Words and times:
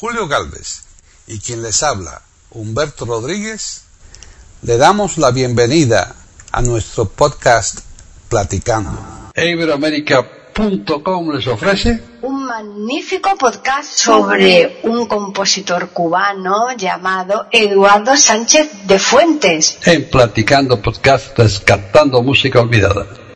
Julio 0.00 0.28
Galvez 0.28 0.84
y 1.26 1.40
quien 1.40 1.60
les 1.60 1.82
habla, 1.82 2.22
Humberto 2.52 3.04
Rodríguez, 3.04 3.82
le 4.62 4.76
damos 4.76 5.18
la 5.18 5.32
bienvenida 5.32 6.14
a 6.52 6.62
nuestro 6.62 7.06
podcast 7.06 7.80
Platicando. 8.28 8.96
Iberoamérica.com 9.34 11.32
les 11.32 11.48
ofrece 11.48 12.00
un 12.22 12.44
magnífico 12.46 13.36
podcast 13.36 13.90
sobre 13.90 14.78
un 14.84 15.06
compositor 15.06 15.88
cubano 15.88 16.76
llamado 16.76 17.48
Eduardo 17.50 18.16
Sánchez 18.16 18.86
de 18.86 19.00
Fuentes. 19.00 19.80
En 19.84 20.08
Platicando 20.08 20.80
Podcast 20.80 21.36
Rescatando 21.36 22.22
Música 22.22 22.60
Olvidada. 22.60 23.27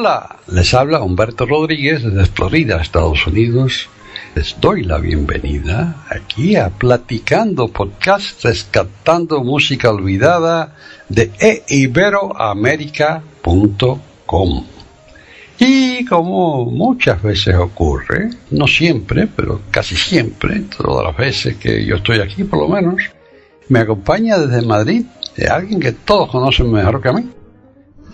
Hola, 0.00 0.36
les 0.46 0.74
habla 0.74 1.02
Humberto 1.02 1.44
Rodríguez 1.44 2.04
desde 2.04 2.24
Florida, 2.26 2.80
Estados 2.80 3.26
Unidos. 3.26 3.88
Les 4.36 4.56
doy 4.60 4.84
la 4.84 4.98
bienvenida 4.98 6.04
aquí 6.08 6.54
a 6.54 6.70
Platicando 6.70 7.66
Podcast 7.66 8.44
Rescatando 8.44 9.42
Música 9.42 9.90
Olvidada 9.90 10.76
de 11.08 11.32
eiberoamerica.com. 11.68 14.66
Y 15.58 16.04
como 16.04 16.66
muchas 16.66 17.20
veces 17.20 17.56
ocurre, 17.56 18.30
no 18.52 18.68
siempre, 18.68 19.26
pero 19.26 19.62
casi 19.72 19.96
siempre, 19.96 20.60
todas 20.76 21.06
las 21.06 21.16
veces 21.16 21.56
que 21.56 21.84
yo 21.84 21.96
estoy 21.96 22.20
aquí 22.20 22.44
por 22.44 22.60
lo 22.60 22.68
menos, 22.68 23.02
me 23.68 23.80
acompaña 23.80 24.38
desde 24.38 24.64
Madrid 24.64 25.06
alguien 25.50 25.80
que 25.80 25.90
todos 25.90 26.30
conocen 26.30 26.70
mejor 26.70 27.02
que 27.02 27.08
a 27.08 27.12
mí 27.14 27.28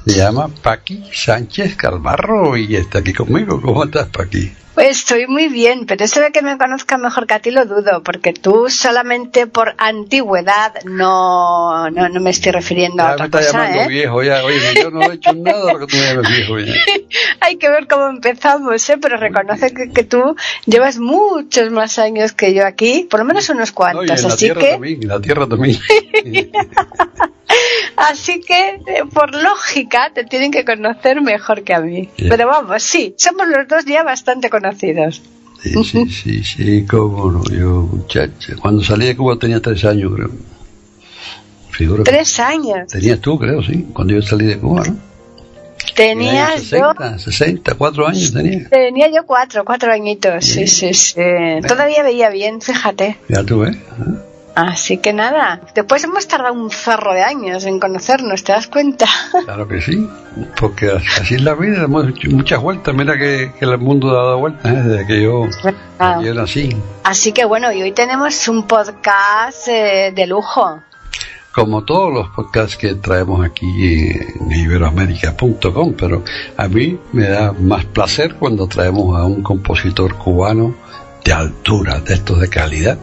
se 0.06 0.18
llama 0.18 0.48
Paqui 0.48 1.02
Sánchez 1.12 1.76
Calvarro 1.76 2.56
y 2.56 2.76
está 2.76 2.98
aquí 2.98 3.12
conmigo. 3.12 3.60
¿Cómo 3.60 3.84
estás, 3.84 4.08
Paqui? 4.08 4.52
Pues 4.74 4.98
estoy 4.98 5.28
muy 5.28 5.46
bien, 5.48 5.86
pero 5.86 6.04
eso 6.04 6.20
de 6.20 6.32
que 6.32 6.42
me 6.42 6.58
conozca 6.58 6.98
mejor 6.98 7.28
que 7.28 7.34
a 7.34 7.38
ti 7.38 7.52
lo 7.52 7.64
dudo, 7.64 8.02
porque 8.02 8.32
tú 8.32 8.68
solamente 8.68 9.46
por 9.46 9.74
antigüedad 9.78 10.74
no, 10.84 11.88
no, 11.90 12.08
no 12.08 12.20
me 12.20 12.30
estoy 12.30 12.50
refiriendo 12.50 13.04
a 13.04 13.12
otra 13.12 13.18
me 13.18 13.24
está 13.26 13.38
cosa, 13.38 13.52
llamando 13.52 13.82
¿eh? 13.82 13.88
viejo 13.88 14.22
ya. 14.24 14.44
Oye, 14.44 14.58
yo 14.74 14.90
no 14.90 15.02
he 15.02 15.14
hecho 15.14 15.32
nada 15.32 15.66
de 15.66 15.72
lo 15.74 15.78
que 15.78 15.86
tú 15.86 15.96
me 15.96 16.02
llames 16.02 16.28
viejo 16.28 16.58
ya. 16.58 16.74
Hay 17.40 17.56
que 17.56 17.68
ver 17.68 17.86
cómo 17.86 18.08
empezamos, 18.08 18.90
¿eh? 18.90 18.98
Pero 19.00 19.16
reconoce 19.16 19.72
que, 19.72 19.90
que 19.90 20.02
tú 20.02 20.34
llevas 20.66 20.98
muchos 20.98 21.70
más 21.70 22.00
años 22.00 22.32
que 22.32 22.52
yo 22.52 22.66
aquí, 22.66 23.06
por 23.08 23.20
lo 23.20 23.26
menos 23.26 23.48
unos 23.50 23.68
No, 23.68 23.72
y 23.72 23.74
cuantos, 23.74 24.22
la 24.22 24.28
así 24.28 24.46
tierra 24.46 24.60
que... 24.60 24.70
también, 24.72 25.02
en 25.02 25.08
la 25.08 25.20
tierra 25.20 25.46
también. 25.46 25.78
Así 27.96 28.40
que, 28.40 28.80
eh, 28.86 29.02
por 29.12 29.34
lógica, 29.34 30.10
te 30.14 30.24
tienen 30.24 30.50
que 30.50 30.64
conocer 30.64 31.20
mejor 31.20 31.62
que 31.62 31.74
a 31.74 31.80
mí. 31.80 32.08
Pero 32.16 32.46
vamos, 32.46 32.82
sí, 32.82 33.14
somos 33.16 33.48
los 33.48 33.68
dos 33.68 33.84
ya 33.84 34.02
bastante 34.02 34.50
conocidos. 34.50 35.22
Sí, 35.62 35.84
sí, 35.84 36.10
sí, 36.10 36.44
sí, 36.44 36.86
cómo 36.86 37.30
no, 37.30 37.44
yo, 37.44 37.88
muchacha. 37.90 38.54
Cuando 38.60 38.84
salí 38.84 39.06
de 39.06 39.16
Cuba 39.16 39.38
tenía 39.38 39.60
tres 39.60 39.84
años, 39.84 40.12
creo. 40.14 40.30
Figura 41.70 42.04
Tres 42.04 42.38
años. 42.38 42.88
Tenías 42.88 43.20
tú, 43.20 43.38
creo, 43.38 43.62
sí, 43.62 43.86
cuando 43.92 44.14
yo 44.14 44.22
salí 44.22 44.46
de 44.46 44.58
Cuba, 44.58 44.84
¿no? 44.86 45.14
Tenías 45.94 46.70
yo, 46.70 46.92
60, 46.92 47.18
60, 47.18 47.74
cuatro 47.74 48.06
años 48.06 48.32
tenía. 48.32 48.68
tenía 48.68 49.08
yo 49.10 49.24
cuatro, 49.26 49.64
cuatro 49.64 49.92
añitos. 49.92 50.44
Sí, 50.44 50.66
sí, 50.66 50.92
sí. 50.92 51.20
Todavía 51.66 52.02
veía 52.02 52.30
bien, 52.30 52.60
fíjate. 52.60 53.18
Ya 53.28 53.44
tú 53.44 53.60
ves. 53.60 53.76
¿eh? 53.76 54.33
Así 54.54 54.98
que 54.98 55.12
nada, 55.12 55.60
después 55.74 56.04
hemos 56.04 56.28
tardado 56.28 56.54
un 56.54 56.70
cerro 56.70 57.12
de 57.12 57.22
años 57.22 57.64
en 57.64 57.80
conocernos, 57.80 58.44
¿te 58.44 58.52
das 58.52 58.68
cuenta? 58.68 59.06
Claro 59.44 59.66
que 59.66 59.80
sí, 59.80 60.08
porque 60.58 60.90
así 60.90 61.34
es 61.34 61.42
la 61.42 61.54
vida, 61.54 61.84
hemos 61.84 62.08
hecho 62.08 62.30
muchas 62.30 62.60
vueltas, 62.60 62.94
mira 62.94 63.18
que, 63.18 63.52
que 63.58 63.64
el 63.64 63.78
mundo 63.78 64.10
ha 64.10 64.24
dado 64.24 64.38
vueltas 64.38 64.72
¿eh? 64.72 64.82
desde 64.82 65.06
que 65.06 65.22
yo, 65.22 65.48
que 65.62 66.24
yo 66.24 66.34
nací. 66.34 66.76
Así 67.02 67.32
que 67.32 67.44
bueno, 67.44 67.72
y 67.72 67.82
hoy 67.82 67.92
tenemos 67.92 68.46
un 68.48 68.66
podcast 68.66 69.68
eh, 69.68 70.12
de 70.14 70.26
lujo. 70.26 70.80
Como 71.52 71.84
todos 71.84 72.12
los 72.12 72.28
podcasts 72.30 72.76
que 72.76 72.94
traemos 72.94 73.44
aquí 73.44 74.10
en 74.10 74.50
iberoamérica.com, 74.50 75.94
pero 75.96 76.24
a 76.56 76.68
mí 76.68 76.98
me 77.12 77.28
da 77.28 77.52
más 77.52 77.84
placer 77.84 78.34
cuando 78.36 78.66
traemos 78.66 79.16
a 79.16 79.24
un 79.24 79.42
compositor 79.42 80.14
cubano 80.16 80.74
de 81.24 81.32
altura, 81.32 82.00
de 82.00 82.14
estos 82.14 82.40
de 82.40 82.48
calidad. 82.48 82.98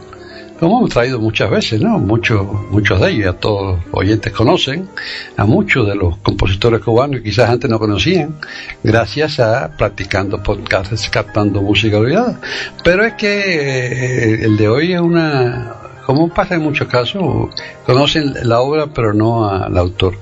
Como 0.61 0.77
hemos 0.77 0.91
traído 0.91 1.19
muchas 1.19 1.49
veces, 1.49 1.81
¿no? 1.81 1.97
Muchos, 1.97 2.45
muchos 2.69 3.01
de 3.01 3.09
ellos, 3.09 3.25
ya 3.25 3.33
todos 3.33 3.77
los 3.77 3.85
oyentes 3.93 4.31
conocen 4.31 4.87
a 5.35 5.45
muchos 5.45 5.87
de 5.87 5.95
los 5.95 6.17
compositores 6.17 6.81
cubanos 6.81 7.17
que 7.17 7.23
quizás 7.23 7.49
antes 7.49 7.67
no 7.67 7.79
conocían, 7.79 8.35
gracias 8.83 9.39
a 9.39 9.75
practicando 9.75 10.43
podcasts, 10.43 11.09
captando 11.09 11.63
música 11.63 11.97
olvidada. 11.97 12.39
Pero 12.83 13.03
es 13.03 13.15
que 13.15 13.39
eh, 13.39 14.45
el 14.45 14.55
de 14.55 14.67
hoy 14.67 14.93
es 14.93 15.01
una, 15.01 15.77
como 16.05 16.31
pasa 16.31 16.53
en 16.53 16.61
muchos 16.61 16.87
casos, 16.87 17.49
conocen 17.83 18.31
la 18.43 18.59
obra 18.59 18.85
pero 18.85 19.15
no 19.15 19.49
al 19.49 19.75
autor. 19.75 20.15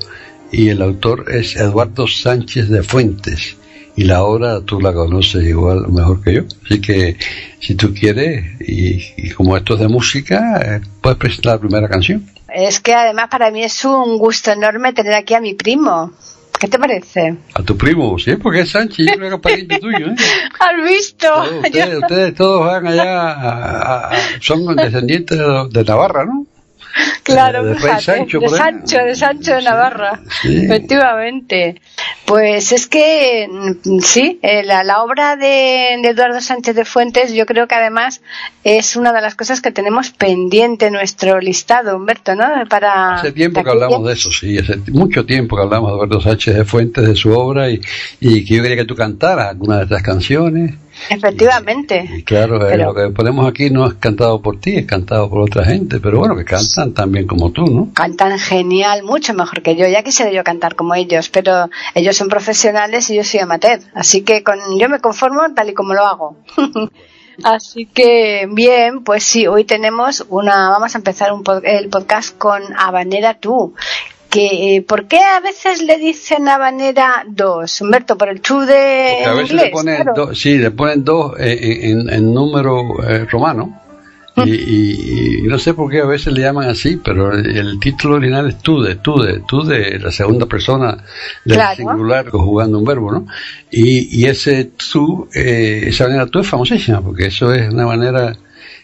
Y 0.54 0.70
el 0.70 0.82
autor 0.82 1.26
es 1.34 1.58
Eduardo 1.58 2.08
Sánchez 2.08 2.70
de 2.70 2.82
Fuentes. 2.82 3.59
Y 4.00 4.06
la 4.06 4.24
obra 4.24 4.62
tú 4.62 4.80
la 4.80 4.94
conoces 4.94 5.44
igual 5.44 5.90
mejor 5.90 6.24
que 6.24 6.34
yo. 6.36 6.42
Así 6.64 6.80
que 6.80 7.18
si 7.60 7.76
tú 7.76 7.94
quieres, 7.94 8.46
y, 8.62 9.04
y 9.18 9.30
como 9.32 9.58
esto 9.58 9.74
es 9.74 9.82
de 9.82 9.90
música, 9.90 10.40
eh, 10.64 10.82
puedes 11.02 11.18
presentar 11.18 11.56
la 11.56 11.60
primera 11.60 11.90
canción. 11.90 12.26
Es 12.54 12.80
que 12.80 12.94
además 12.94 13.28
para 13.30 13.52
mí 13.52 13.62
es 13.62 13.84
un 13.84 14.18
gusto 14.18 14.52
enorme 14.52 14.94
tener 14.94 15.14
aquí 15.16 15.34
a 15.34 15.42
mi 15.42 15.54
primo. 15.54 16.14
¿Qué 16.58 16.68
te 16.70 16.80
parece? 16.80 17.36
A 17.54 17.62
tu 17.64 17.76
primo, 17.78 18.18
sí, 18.18 18.36
porque 18.38 18.62
es 18.62 18.70
Sánchez, 18.72 19.06
yo 19.06 19.14
creo 19.16 19.30
que 19.30 19.36
es 19.36 19.42
pariente 19.42 19.80
tuyo, 19.80 20.08
¿eh? 20.08 20.16
¿Has 20.60 20.90
visto? 20.90 21.28
Todos 21.28 21.52
ustedes, 21.66 21.98
ustedes 22.02 22.36
todos 22.36 22.66
van 22.66 22.88
allá, 22.88 23.32
a- 23.32 24.08
a- 24.08 24.12
son 24.40 24.76
descendientes 24.78 25.38
de, 25.38 25.68
de 25.72 25.84
Navarra, 25.84 26.26
¿no? 26.26 26.46
Claro, 27.24 27.64
de 27.64 27.76
fíjate, 27.76 28.02
Sancho, 28.02 28.40
de. 28.40 28.50
Sancho, 28.50 28.98
de 28.98 29.16
Sancho 29.16 29.54
de 29.54 29.60
Sí, 29.60 29.66
Navarra, 29.66 30.20
sí. 30.42 30.66
efectivamente. 30.66 31.82
Pues 32.26 32.72
es 32.72 32.88
que 32.88 33.48
mm, 33.50 34.00
sí, 34.00 34.40
eh, 34.42 34.64
la, 34.64 34.84
la 34.84 35.04
obra 35.04 35.36
de, 35.36 36.00
de 36.02 36.10
Eduardo 36.10 36.42
Sánchez 36.42 36.76
de 36.76 36.86
Fuentes, 36.86 37.34
yo 37.34 37.46
creo 37.46 37.68
que 37.68 37.76
además 37.76 38.22
es 38.64 38.96
una 38.96 39.14
de 39.14 39.22
las 39.22 39.36
cosas 39.36 39.62
que 39.62 39.72
tenemos 39.72 40.10
pendiente 40.12 40.88
en 40.88 40.94
nuestro 40.94 41.40
listado, 41.40 41.96
Humberto, 41.98 42.36
¿no? 42.36 42.46
Para 42.70 43.16
Hace 43.16 43.32
tiempo 43.32 43.64
que 43.64 43.70
hablamos 43.70 44.06
de 44.08 44.14
eso, 44.14 44.32
sí, 44.32 44.58
hace 44.58 44.78
mucho 44.92 45.26
tiempo 45.26 45.56
que 45.56 45.64
hablamos 45.64 45.92
de 45.92 45.96
Alberto 45.98 46.22
Sánchez 46.22 46.56
de 46.56 46.66
Fuentes, 46.66 47.08
de 47.08 47.16
su 47.16 47.32
obra, 47.32 47.70
y, 47.70 47.80
y 48.20 48.44
que 48.46 48.56
yo 48.56 48.62
quería 48.64 48.78
que 48.78 48.86
tú 48.86 48.96
cantaras 48.96 49.50
alguna 49.50 49.78
de 49.78 49.84
estas 49.84 50.02
canciones. 50.04 50.74
Efectivamente. 51.10 52.10
Y 52.18 52.24
claro, 52.24 52.68
eh, 52.70 52.78
lo 52.78 52.94
que 52.94 53.10
ponemos 53.10 53.48
aquí 53.48 53.70
no 53.70 53.88
es 53.88 53.94
cantado 53.96 54.42
por 54.42 54.60
ti, 54.60 54.78
es 54.78 54.86
cantado 54.86 55.30
por 55.30 55.42
otra 55.42 55.64
gente, 55.66 56.00
pero 56.00 56.20
bueno, 56.20 56.36
que 56.36 56.46
cantan 56.46 56.94
también 56.94 57.28
como 57.28 57.52
tú, 57.52 57.66
¿no? 57.66 57.90
Cantan 57.94 58.38
genial, 58.40 59.04
mucho 59.04 59.34
mejor 59.34 59.62
que 59.62 59.76
yo. 59.76 59.88
Ya 59.88 60.04
quisiera 60.04 60.32
yo 60.32 60.44
cantar 60.44 60.76
como 60.76 60.96
ellos, 60.96 61.30
pero 61.30 61.70
ellos 61.96 62.16
son 62.18 62.28
profesionales 62.28 63.10
y 63.10 63.16
yo 63.16 63.24
soy 63.24 63.40
amateur. 63.40 63.80
Así 63.94 64.22
que 64.22 64.44
con, 64.44 64.60
yo 64.80 64.90
me 64.90 65.00
conformo 65.00 65.42
tal 65.56 65.70
y 65.70 65.74
como 65.74 65.94
lo 65.94 66.06
hago. 66.06 66.36
Así 67.44 67.86
que 67.86 68.48
bien, 68.52 69.04
pues 69.06 69.24
sí, 69.24 69.48
hoy 69.48 69.64
tenemos 69.64 70.26
una, 70.28 70.70
vamos 70.72 70.94
a 70.94 70.98
empezar 70.98 71.32
un 71.32 71.42
pod- 71.44 71.62
el 71.64 71.88
podcast 71.88 72.38
con 72.38 72.62
Habanera 72.78 73.36
tú. 73.40 73.74
Que, 74.30 74.76
eh, 74.76 74.82
¿Por 74.84 75.08
qué 75.08 75.20
a 75.20 75.40
veces 75.40 75.82
le 75.82 75.98
dicen 75.98 76.48
Habanera 76.48 77.26
2? 77.28 77.82
Humberto, 77.82 78.18
por 78.18 78.30
el 78.30 78.42
tú 78.42 78.60
de 78.62 79.16
Porque 79.24 79.26
a 79.26 79.34
veces 79.34 79.52
inglés. 79.52 79.66
le 79.66 79.72
ponen 79.72 79.96
claro. 80.04 80.14
dos, 80.16 80.40
sí, 80.40 80.58
le 80.58 80.72
ponen 80.72 81.04
dos 81.04 81.34
eh, 81.40 81.80
en, 81.90 82.10
en 82.14 82.34
número 82.34 83.04
eh, 83.08 83.26
romano. 83.26 83.76
Y, 84.46 84.52
y- 84.54 85.40
y 85.40 85.42
no 85.48 85.58
sé 85.60 85.74
por 85.74 85.92
qué 85.92 86.00
a 86.00 86.06
veces 86.06 86.32
le 86.32 86.42
llaman 86.42 86.70
así, 86.70 86.96
pero 87.04 87.34
el, 87.34 87.58
el 87.58 87.80
título 87.80 88.16
original 88.16 88.48
es 88.48 88.60
tú 88.60 88.82
de, 88.82 88.96
tú 88.96 89.20
de, 89.22 89.42
tú 89.46 89.64
de 89.66 90.00
la 90.00 90.12
segunda 90.12 90.46
persona 90.46 90.98
del 91.44 91.56
Claro. 91.58 91.76
singular 91.76 92.30
conjugando 92.30 92.78
un 92.80 92.86
verbo, 92.86 93.12
¿no? 93.12 93.26
Y, 93.70 94.18
y 94.18 94.26
ese 94.28 94.70
tú, 94.94 95.28
eh, 95.34 95.84
esa 95.88 96.06
manera 96.06 96.26
tú 96.28 96.40
es 96.40 96.48
famosísima, 96.48 97.02
porque 97.02 97.26
eso 97.26 97.52
es 97.54 97.70
una 97.74 97.86
manera 97.86 98.34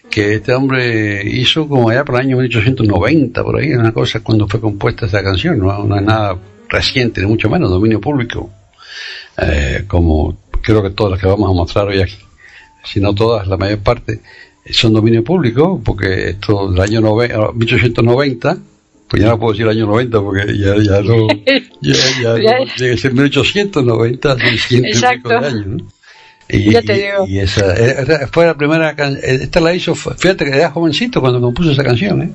que 0.09 0.35
este 0.35 0.53
hombre 0.53 1.23
hizo 1.25 1.67
como 1.67 1.89
allá 1.89 2.05
por 2.05 2.15
el 2.15 2.21
año 2.21 2.37
1890, 2.37 3.43
por 3.43 3.59
ahí, 3.59 3.73
una 3.73 3.91
cosa 3.91 4.21
cuando 4.21 4.47
fue 4.47 4.61
compuesta 4.61 5.05
esta 5.05 5.23
canción, 5.23 5.59
no, 5.59 5.83
no 5.83 5.97
es 5.97 6.03
nada 6.03 6.37
reciente, 6.69 7.21
ni 7.21 7.27
mucho 7.27 7.49
menos, 7.49 7.69
dominio 7.69 7.99
público, 7.99 8.49
eh, 9.37 9.83
como 9.87 10.37
creo 10.61 10.81
que 10.81 10.91
todas 10.91 11.11
las 11.11 11.21
que 11.21 11.27
vamos 11.27 11.49
a 11.49 11.53
mostrar 11.53 11.87
hoy 11.87 12.01
aquí, 12.01 12.17
si 12.83 12.99
no 12.99 13.13
todas, 13.13 13.47
la 13.47 13.57
mayor 13.57 13.79
parte, 13.79 14.21
son 14.71 14.93
dominio 14.93 15.23
público, 15.23 15.81
porque 15.83 16.29
esto 16.29 16.71
del 16.71 16.81
año 16.81 17.01
1890, 17.01 18.57
pues 19.07 19.21
ya 19.21 19.29
no 19.29 19.39
puedo 19.39 19.51
decir 19.51 19.67
el 19.67 19.77
año 19.77 19.85
90 19.85 20.21
porque 20.21 20.57
ya, 20.57 20.75
ya 20.77 21.01
no, 21.01 21.27
ya, 21.81 21.93
ya, 22.21 22.33
no, 22.33 22.65
tiene 22.75 22.95
que 22.95 22.97
ser 22.97 23.13
1890, 23.13 24.29
son 24.29 24.57
ciento 24.57 24.87
y 24.87 25.15
pico 25.17 25.29
de 25.29 25.35
años, 25.35 25.67
¿no? 25.67 25.94
Y, 26.47 26.71
Ya 26.71 26.81
te 26.81 26.93
digo. 26.93 27.25
y 27.27 27.39
esa 27.39 27.73
era- 27.75 28.27
fue 28.27 28.45
la 28.45 28.53
primera 28.55 28.95
can- 28.95 29.17
esta 29.21 29.59
la 29.59 29.73
hizo, 29.73 29.95
fíjate 29.95 30.45
que 30.45 30.51
era 30.57 30.69
jovencito 30.71 31.19
cuando 31.21 31.41
compuso 31.41 31.71
esa 31.71 31.83
canción, 31.83 32.21
¿eh? 32.21 32.29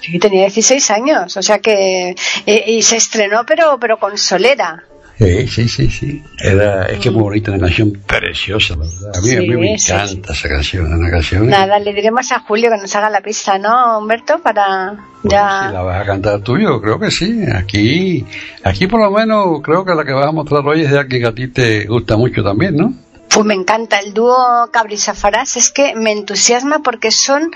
Sí, 0.00 0.18
tenía 0.18 0.42
16 0.42 0.90
años, 0.90 1.36
o 1.36 1.42
sea 1.42 1.58
que. 1.60 2.14
eh, 2.46 2.64
y 2.66 2.82
se 2.82 2.96
estrenó, 2.96 3.44
pero, 3.46 3.78
pero 3.80 3.98
con 3.98 4.16
solera. 4.18 4.84
Sí, 5.16 5.46
sí, 5.46 5.68
sí, 5.68 5.88
sí. 5.90 6.22
Era, 6.42 6.86
es 6.86 6.98
que 6.98 7.08
es 7.08 7.14
muy 7.14 7.22
bonita, 7.22 7.52
una 7.52 7.60
canción 7.60 7.92
preciosa, 8.04 8.74
la 8.74 8.80
verdad. 8.84 9.16
A 9.16 9.20
mí, 9.20 9.30
a 9.32 9.40
mí 9.42 9.48
me 9.56 9.78
sí, 9.78 9.92
encanta 9.92 10.32
esa 10.32 10.48
canción, 10.48 10.92
una 10.92 11.08
canción. 11.10 11.46
Nada, 11.48 11.78
le 11.78 11.94
diremos 11.94 12.32
a 12.32 12.40
Julio 12.40 12.68
que 12.70 12.78
nos 12.78 12.94
haga 12.96 13.08
la 13.10 13.20
pista, 13.20 13.56
¿no, 13.56 13.98
Humberto? 14.00 14.40
Para 14.42 14.88
Bueno, 14.92 15.04
ya. 15.30 15.68
si 15.68 15.72
la 15.74 15.82
vas 15.82 16.02
a 16.02 16.04
cantar 16.04 16.40
tú, 16.40 16.58
yo 16.58 16.80
creo 16.82 16.98
que 16.98 17.10
sí. 17.12 17.40
Aquí, 17.54 18.24
aquí 18.64 18.86
por 18.88 19.00
lo 19.00 19.10
menos 19.12 19.60
creo 19.62 19.84
que 19.84 19.94
la 19.94 20.04
que 20.04 20.12
vas 20.12 20.26
a 20.26 20.32
mostrar 20.32 20.66
hoy 20.66 20.82
es 20.82 20.90
de 20.90 20.98
alguien 20.98 21.22
que 21.22 21.28
a 21.28 21.32
ti 21.34 21.46
te 21.48 21.84
gusta 21.86 22.16
mucho 22.16 22.42
también, 22.42 22.76
¿no? 22.76 22.92
Pues 23.34 23.44
me 23.46 23.54
encanta 23.54 23.98
el 23.98 24.14
dúo 24.14 24.36
Cabrisa-Farás, 24.70 25.56
es 25.56 25.68
que 25.70 25.96
me 25.96 26.12
entusiasma 26.12 26.78
porque 26.84 27.10
son 27.10 27.50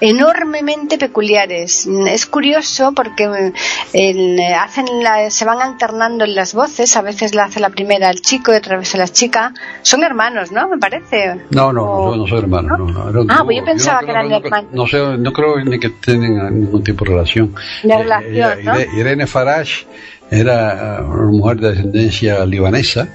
enormemente 0.00 0.96
peculiares. 0.96 1.88
Es 2.06 2.26
curioso 2.26 2.92
porque 2.94 3.52
el- 3.92 4.40
hacen 4.54 4.86
la- 5.02 5.28
se 5.30 5.44
van 5.44 5.60
alternando 5.60 6.24
en 6.24 6.36
las 6.36 6.54
voces, 6.54 6.96
a 6.96 7.02
veces 7.02 7.34
la 7.34 7.44
hace 7.44 7.58
la 7.58 7.70
primera 7.70 8.10
el 8.10 8.20
chico 8.22 8.52
y 8.52 8.56
otra 8.56 8.76
vez 8.78 8.94
la 8.94 9.08
chica. 9.08 9.52
Son 9.82 10.04
hermanos, 10.04 10.52
¿no? 10.52 10.68
Me 10.68 10.78
parece. 10.78 11.34
No, 11.50 11.72
no, 11.72 11.82
O- 11.82 12.10
no, 12.12 12.16
no 12.22 12.26
soy 12.28 12.38
hermano. 12.38 12.76
No, 12.78 13.10
no, 13.10 13.24
Ah, 13.28 13.42
pues 13.44 13.58
yo 13.58 13.64
pensaba 13.64 14.00
que 14.00 14.06
creo- 14.06 14.16
eran 14.16 14.28
no 14.30 14.38
creo- 14.40 14.46
hermanos. 14.46 14.70
No 14.72 14.86
sé, 14.86 15.18
no 15.18 15.32
creo 15.32 15.64
ni 15.64 15.80
que 15.80 15.90
tienen 15.90 16.60
ningún 16.60 16.84
tipo 16.84 17.04
de 17.04 17.10
relación. 17.10 17.54
De 17.82 17.92
Eh. 17.94 18.62
Ire- 18.62 18.88
Irene 18.96 19.26
Farage 19.26 19.84
era 20.30 21.00
una 21.02 21.30
mujer 21.32 21.56
de 21.56 21.70
descendencia 21.70 22.46
libanesa 22.46 23.08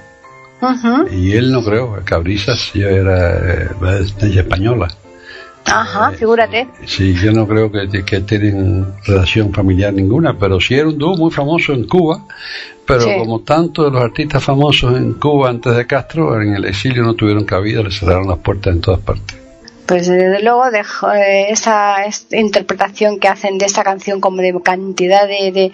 Y 1.12 1.32
él 1.32 1.50
no 1.52 1.62
creo, 1.64 1.98
Cabrizas 2.04 2.72
ya 2.74 2.88
era 2.88 3.64
eh, 3.64 3.68
española. 4.36 4.88
Ajá, 5.66 6.10
figúrate. 6.12 6.68
Sí, 6.86 7.14
yo 7.14 7.32
no 7.32 7.46
creo 7.46 7.70
que, 7.70 8.02
que 8.04 8.20
tienen 8.20 8.86
relación 9.04 9.52
familiar 9.52 9.92
ninguna, 9.92 10.36
pero 10.38 10.58
sí 10.60 10.74
era 10.74 10.88
un 10.88 10.98
dúo 10.98 11.16
muy 11.16 11.30
famoso 11.30 11.72
en 11.72 11.84
Cuba, 11.86 12.24
pero 12.86 13.02
Sí. 13.02 13.10
como 13.18 13.40
tantos 13.40 13.84
de 13.84 13.90
los 13.92 14.02
artistas 14.02 14.42
famosos 14.42 14.96
en 14.96 15.12
Cuba 15.14 15.50
antes 15.50 15.76
de 15.76 15.86
Castro, 15.86 16.40
en 16.40 16.54
el 16.54 16.64
exilio 16.64 17.02
no 17.02 17.14
tuvieron 17.14 17.44
cabida, 17.44 17.82
les 17.82 17.98
cerraron 17.98 18.28
las 18.28 18.38
puertas 18.38 18.74
en 18.74 18.80
todas 18.80 19.00
partes. 19.00 19.38
Pues 19.90 20.06
desde 20.06 20.40
luego 20.40 20.70
dejo, 20.70 21.12
eh, 21.12 21.50
esa, 21.50 21.96
interpretación 22.30 23.18
que 23.18 23.26
hacen 23.26 23.58
de 23.58 23.66
esta 23.66 23.82
canción 23.82 24.20
como 24.20 24.40
de 24.40 24.54
cantidad 24.62 25.26
de, 25.26 25.72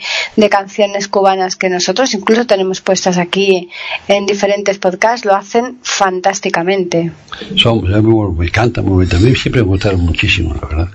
canciones 0.48 1.08
cubanas 1.08 1.54
que 1.54 1.68
nosotros 1.68 2.14
incluso 2.14 2.46
tenemos 2.46 2.80
puestas 2.80 3.18
aquí 3.18 3.68
en 4.08 4.24
diferentes 4.24 4.78
podcasts, 4.78 5.26
lo 5.26 5.34
hacen 5.34 5.80
fantásticamente. 5.82 7.12
Son, 7.56 7.82
muy 8.02 8.34
me 8.38 8.46
encantan 8.46 8.86
muy. 8.86 9.04
A 9.04 9.18
mí 9.18 9.36
siempre 9.36 9.60
me 9.60 9.68
gustaron 9.68 10.00
muchísimo, 10.00 10.54
la 10.54 10.66
verdad. 10.66 10.88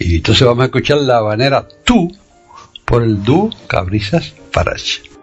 Y 0.00 0.16
entonces 0.16 0.44
vamos 0.44 0.62
a 0.62 0.66
escuchar 0.66 0.96
la 0.96 1.18
habanera 1.18 1.68
Tú 1.84 2.10
por 2.84 3.04
el 3.04 3.22
dúo 3.22 3.50
Cabrizas 3.68 4.34
Farage. 4.50 5.13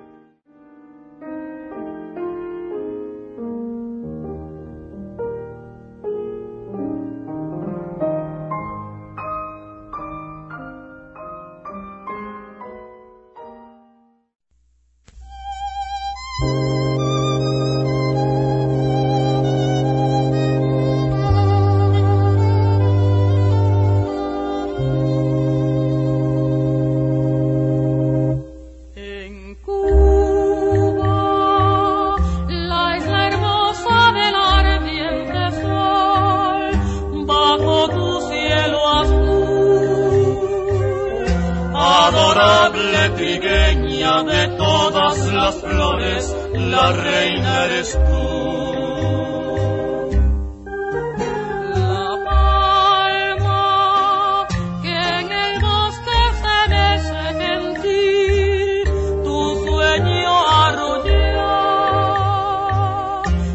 Tu 59.23 59.65
sueño 59.65 60.33
arrulla 60.65 61.53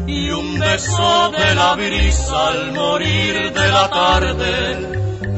y 0.07 0.29
un 0.31 0.59
beso 0.59 1.31
de 1.31 1.55
la 1.55 1.75
brisa 1.75 2.47
al 2.47 2.71
morir 2.71 3.53
de 3.53 3.67
la 3.71 3.89
tarde 3.89 4.55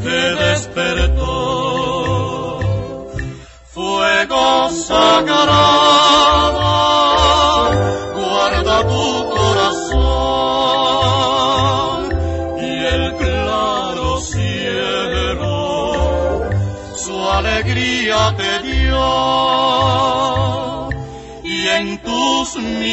que 0.03 0.21
despertó. 0.45 1.39
Fuego 3.73 4.69
sagrado, 4.87 6.78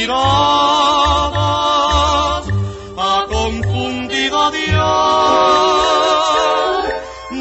miradas 0.06 1.34
ha 2.96 3.26
confundido 3.28 4.38
a 4.38 4.50
Dios. 4.50 4.66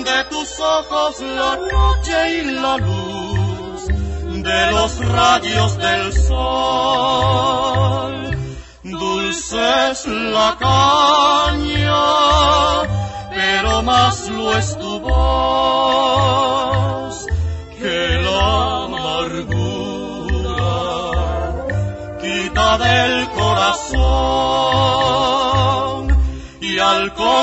De 0.03 0.23
tus 0.29 0.59
ojos 0.59 1.21
la 1.21 1.55
noche 1.57 2.41
y 2.41 2.41
la 2.51 2.77
luz 2.77 3.87
de 3.87 4.71
los 4.71 4.97
rayos 5.05 5.77
del 5.77 6.13
sol. 6.13 6.45
Dulce 8.83 9.91
es 9.91 10.05
la 10.07 10.57
caña 10.59 12.03
pero 13.35 13.81
más 13.83 14.29
lo 14.29 14.57
es 14.57 14.74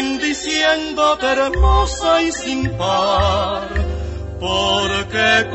bendiciéndote 0.01 1.27
hermosa 1.27 2.24
y 2.24 2.31
sin 2.31 2.70
par, 2.77 3.70
porque 4.39 5.46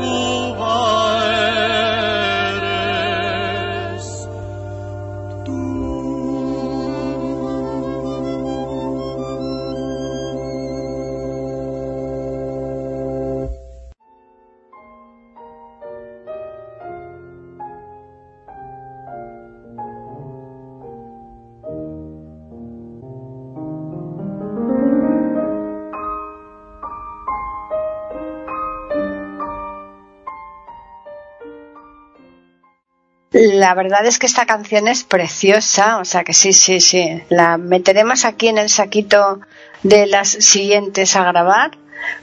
La 33.57 33.73
verdad 33.73 34.05
es 34.05 34.19
que 34.19 34.27
esta 34.27 34.45
canción 34.45 34.87
es 34.87 35.03
preciosa, 35.03 35.97
o 35.97 36.05
sea 36.05 36.23
que 36.23 36.33
sí, 36.33 36.53
sí, 36.53 36.79
sí. 36.79 37.23
La 37.29 37.57
meteremos 37.57 38.23
aquí 38.23 38.49
en 38.49 38.59
el 38.59 38.69
saquito 38.69 39.39
de 39.81 40.05
las 40.05 40.29
siguientes 40.29 41.15
a 41.15 41.23
grabar, 41.23 41.71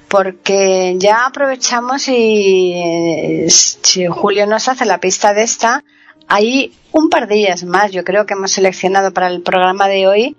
porque 0.07 0.95
ya 0.97 1.26
aprovechamos 1.26 2.07
y 2.07 3.47
si 3.49 4.07
Julio 4.07 4.47
nos 4.47 4.69
hace 4.69 4.85
la 4.85 5.00
pista 5.00 5.35
de 5.35 5.43
esta, 5.43 5.83
hay 6.29 6.73
un 6.93 7.11
par 7.11 7.26
de 7.26 7.35
ellas 7.35 7.64
más, 7.64 7.91
yo 7.91 8.05
creo 8.05 8.26
que 8.26 8.35
hemos 8.35 8.53
seleccionado 8.53 9.12
para 9.12 9.26
el 9.26 9.43
programa 9.43 9.88
de 9.88 10.07
hoy, 10.07 10.37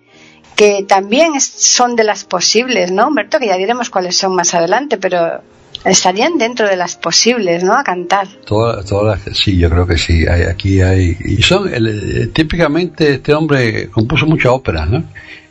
que 0.56 0.86
también 0.88 1.42
son 1.42 1.98
de 1.98 2.06
las 2.06 2.24
posibles, 2.24 2.90
¿no, 2.90 3.10
Humberto? 3.10 3.38
Que 3.38 3.48
ya 3.48 3.58
diremos 3.58 3.90
cuáles 3.90 4.16
son 4.16 4.34
más 4.34 4.54
adelante, 4.54 4.98
pero 4.98 5.42
estarían 5.86 6.38
dentro 6.38 6.68
de 6.68 6.76
las 6.76 6.96
posibles, 6.96 7.64
¿no? 7.64 7.74
A 7.74 7.84
cantar. 7.84 8.28
Todas, 8.46 8.86
todas 8.86 9.22
sí, 9.34 9.58
yo 9.58 9.70
creo 9.70 9.88
que 9.88 9.98
sí. 9.98 10.26
Hay, 10.28 10.44
aquí 10.44 10.82
hay 10.82 11.18
y 11.24 11.42
son 11.42 11.70
eh, 11.72 12.28
típicamente 12.34 13.14
este 13.14 13.34
hombre 13.34 13.90
compuso 13.90 14.26
mucha 14.26 14.52
ópera, 14.52 14.86
¿no? 14.86 15.04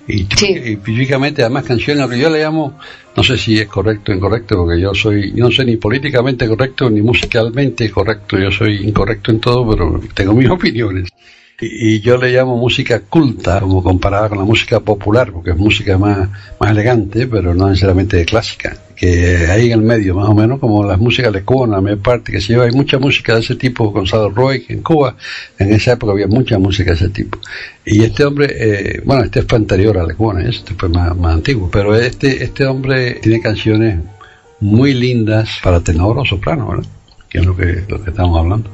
Y, 0.07 0.25
típicamente 0.25 1.41
además 1.43 1.65
canciones 1.65 2.07
que 2.11 2.19
yo 2.19 2.29
le 2.29 2.43
llamo, 2.43 2.79
no 3.17 3.23
sé 3.23 3.39
si 3.39 3.59
es 3.59 3.67
correcto 3.69 4.13
o 4.13 4.15
incorrecto, 4.15 4.57
porque 4.57 4.79
yo 4.79 4.95
soy, 4.95 5.33
yo 5.35 5.45
no 5.45 5.51
soy 5.51 5.65
ni 5.65 5.77
políticamente 5.79 6.47
correcto 6.47 6.91
ni 6.91 7.01
musicalmente 7.01 7.91
correcto, 7.91 8.39
yo 8.39 8.51
soy 8.51 8.87
incorrecto 8.87 9.31
en 9.31 9.41
todo, 9.41 9.71
pero 9.71 10.01
tengo 10.13 10.35
mis 10.35 10.51
opiniones 10.51 11.09
y, 11.65 12.01
yo 12.01 12.17
le 12.17 12.33
llamo 12.33 12.57
música 12.57 13.01
culta, 13.01 13.61
como 13.61 13.83
comparada 13.83 14.29
con 14.29 14.39
la 14.39 14.45
música 14.45 14.81
popular, 14.81 15.33
porque 15.33 15.51
es 15.51 15.57
música 15.57 15.99
más, 15.99 16.29
más 16.61 16.71
elegante, 16.71 17.27
pero 17.27 17.55
no 17.55 17.69
necesariamente 17.69 18.25
clásica, 18.25 18.77
que 18.95 19.47
hay 19.49 19.67
en 19.67 19.81
el 19.81 19.83
medio, 19.83 20.15
más 20.15 20.29
o 20.29 20.35
menos, 20.35 20.59
como 20.59 20.85
las 20.85 20.99
músicas 20.99 21.33
de 21.33 21.43
Cuba, 21.43 21.67
la 21.67 21.81
mayor 21.81 22.01
parte 22.01 22.33
que 22.33 22.41
se 22.41 22.53
lleva, 22.53 22.65
hay 22.65 22.73
mucha 22.73 22.99
música 22.99 23.35
de 23.35 23.41
ese 23.41 23.57
tipo, 23.57 23.91
Gonzalo 23.91 24.31
Roy, 24.31 24.65
en 24.69 24.83
Cuba, 24.83 25.17
en 25.59 25.73
esa 25.73 25.93
época 25.93 26.13
había 26.13 26.27
mucha 26.27 26.59
música 26.59 26.91
de 26.91 26.97
ese 26.97 27.09
tipo. 27.09 27.39
Y 27.85 28.03
este 28.03 28.25
hombre, 28.25 28.49
eh, 28.51 29.03
bueno, 29.05 29.25
este 29.25 29.43
fue 29.43 29.59
anterior 29.59 29.99
a 29.99 30.07
Lecuona, 30.07 30.49
este 30.49 30.75
fue 30.75 30.89
más, 30.89 31.17
más 31.17 31.35
antiguo, 31.35 31.69
pero 31.71 31.95
este, 31.97 32.45
este 32.45 32.67
hombre 32.67 33.15
tiene 33.23 33.41
canciones 33.41 33.99
muy 34.61 34.95
lindas 34.95 35.61
para 35.63 35.81
tenor 35.81 36.19
o 36.19 36.25
soprano, 36.25 36.69
¿verdad? 36.69 36.87
Que 37.29 37.39
es 37.39 37.45
lo 37.45 37.57
que, 37.57 37.85
lo 37.89 38.03
que 38.03 38.11
estamos 38.11 38.39
hablando. 38.39 38.71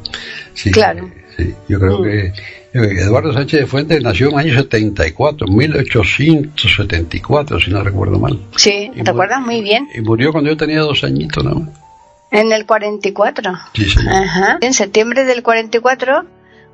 Sí, 0.54 0.70
claro. 0.70 1.10
Sí, 1.36 1.54
yo 1.68 1.80
creo 1.80 2.02
que 2.02 2.32
Eduardo 2.72 3.32
Sánchez 3.32 3.60
de 3.60 3.66
Fuentes 3.66 4.02
nació 4.02 4.28
en 4.28 4.34
el 4.34 4.38
año 4.38 4.54
74, 4.54 5.46
1874, 5.48 7.60
si 7.60 7.70
no 7.70 7.82
recuerdo 7.82 8.18
mal. 8.18 8.38
Sí, 8.56 8.90
¿te 9.02 9.10
acuerdas? 9.10 9.40
Muy 9.40 9.60
bien. 9.60 9.88
Y 9.94 10.00
murió 10.00 10.30
cuando 10.30 10.50
yo 10.50 10.56
tenía 10.56 10.80
dos 10.80 11.02
añitos 11.02 11.42
nada 11.42 11.58
más. 11.58 11.68
En 12.30 12.52
el 12.52 12.64
44. 12.64 13.52
Sí, 13.74 13.86
sí. 13.86 13.98
Ajá. 14.08 14.58
En 14.60 14.72
septiembre 14.72 15.24
del 15.24 15.42
44, 15.42 16.24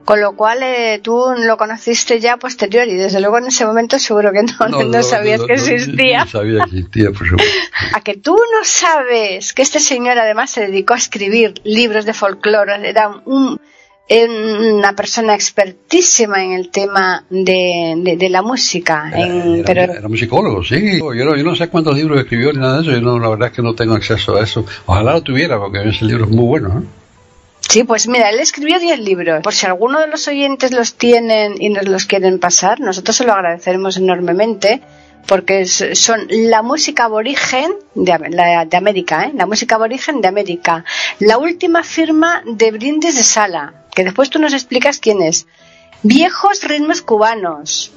con 0.05 0.21
lo 0.21 0.37
cual 0.37 0.59
eh, 0.63 1.01
tú 1.03 1.25
lo 1.39 1.57
conociste 1.57 2.21
ya 2.21 2.37
posterior 2.37 2.87
y 2.87 2.95
desde 2.95 3.21
luego 3.21 3.39
en 3.39 3.47
ese 3.47 3.65
momento 3.65 3.99
seguro 3.99 4.33
que 4.33 4.43
no, 4.43 4.85
no, 4.85 5.03
sabías 5.03 5.41
que 5.43 5.55
existía. 5.55 6.25
No, 6.25 6.31
sabía 6.31 6.59
que 6.59 6.77
existía, 6.77 7.11
por 7.11 7.27
supuesto. 7.27 7.55
a 7.95 8.01
que 8.03 8.19
tú 8.19 8.37
no 8.37 8.65
sabes 8.65 9.55
que 9.55 9.63
este 9.63 9.81
señor 9.81 10.19
además 10.19 10.51
se 10.51 10.67
dedicó 10.67 10.93
a 10.93 10.99
escribir 10.99 11.55
libros 11.65 12.05
de 12.05 12.13
folclore, 12.13 12.87
era 12.87 13.23
un 13.25 13.59
una 14.09 14.95
persona 14.95 15.35
expertísima 15.35 16.45
en 16.45 16.53
el 16.53 16.71
tema 16.71 17.25
de, 17.29 18.17
de, 18.17 18.29
la 18.29 18.43
música. 18.43 19.11
Era, 19.13 19.65
pero... 19.65 19.83
era, 19.83 20.09
musicólogo, 20.09 20.63
sí. 20.63 20.99
Yo 20.99 21.25
no, 21.25 21.37
yo 21.37 21.43
no, 21.43 21.57
sé 21.57 21.69
cuántos 21.69 21.97
libros 21.97 22.21
escribió 22.21 22.53
ni 22.53 22.61
nada 22.61 22.77
de 22.77 22.83
eso. 22.83 22.93
Yo 22.93 23.01
no, 23.01 23.19
la 23.19 23.29
verdad 23.31 23.49
es 23.49 23.55
que 23.55 23.63
no 23.63 23.75
tengo 23.75 23.95
acceso 23.95 24.37
a 24.37 24.43
eso. 24.43 24.65
Ojalá 24.87 25.15
lo 25.15 25.23
tuviera, 25.23 25.59
porque 25.59 25.89
ese 25.89 26.05
libro 26.05 26.25
es 26.25 26.31
muy 26.31 26.45
bueno. 26.45 26.85
Sí, 27.69 27.83
pues 27.83 28.07
mira, 28.07 28.31
él 28.31 28.39
escribió 28.39 28.79
10 28.79 29.01
libros. 29.01 29.43
Por 29.43 29.53
si 29.53 29.67
alguno 29.67 30.01
de 30.01 30.07
los 30.07 30.29
oyentes 30.29 30.73
los 30.73 30.95
tienen 30.95 31.55
y 31.61 31.71
nos 31.71 31.89
los 31.89 32.07
quieren 32.07 32.39
pasar, 32.39 32.79
nosotros 32.81 33.17
se 33.17 33.25
lo 33.25 33.33
agradeceremos 33.33 33.97
enormemente 33.97 34.83
porque 35.27 35.67
son 35.67 36.27
la 36.29 36.63
música 36.63 37.05
aborigen 37.05 37.73
de, 37.95 38.67
de 38.69 38.77
América, 38.77 39.25
¿eh? 39.25 39.33
la 39.35 39.47
música 39.47 39.75
aborigen 39.75 40.21
de 40.21 40.29
América, 40.29 40.85
la 41.19 41.39
última 41.39 41.83
firma 41.83 42.43
de 42.47 42.71
Brindis 42.71 43.17
de 43.17 43.25
Sala, 43.25 43.86
que 43.97 44.05
después 44.05 44.29
tú 44.29 44.39
nos 44.39 44.53
explicas 44.53 44.99
quién 45.01 45.23
es, 45.23 45.47
viejos 46.03 46.63
ritmos 46.63 47.01
cubanos, 47.01 47.93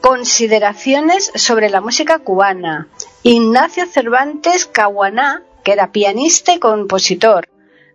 consideraciones 0.00 1.30
sobre 1.34 1.68
la 1.68 1.82
música 1.82 2.18
cubana, 2.18 2.88
Ignacio 3.22 3.84
Cervantes 3.86 4.64
Caguaná, 4.64 5.42
que 5.62 5.72
era 5.72 5.92
pianista 5.92 6.54
y 6.54 6.58
compositor, 6.58 7.46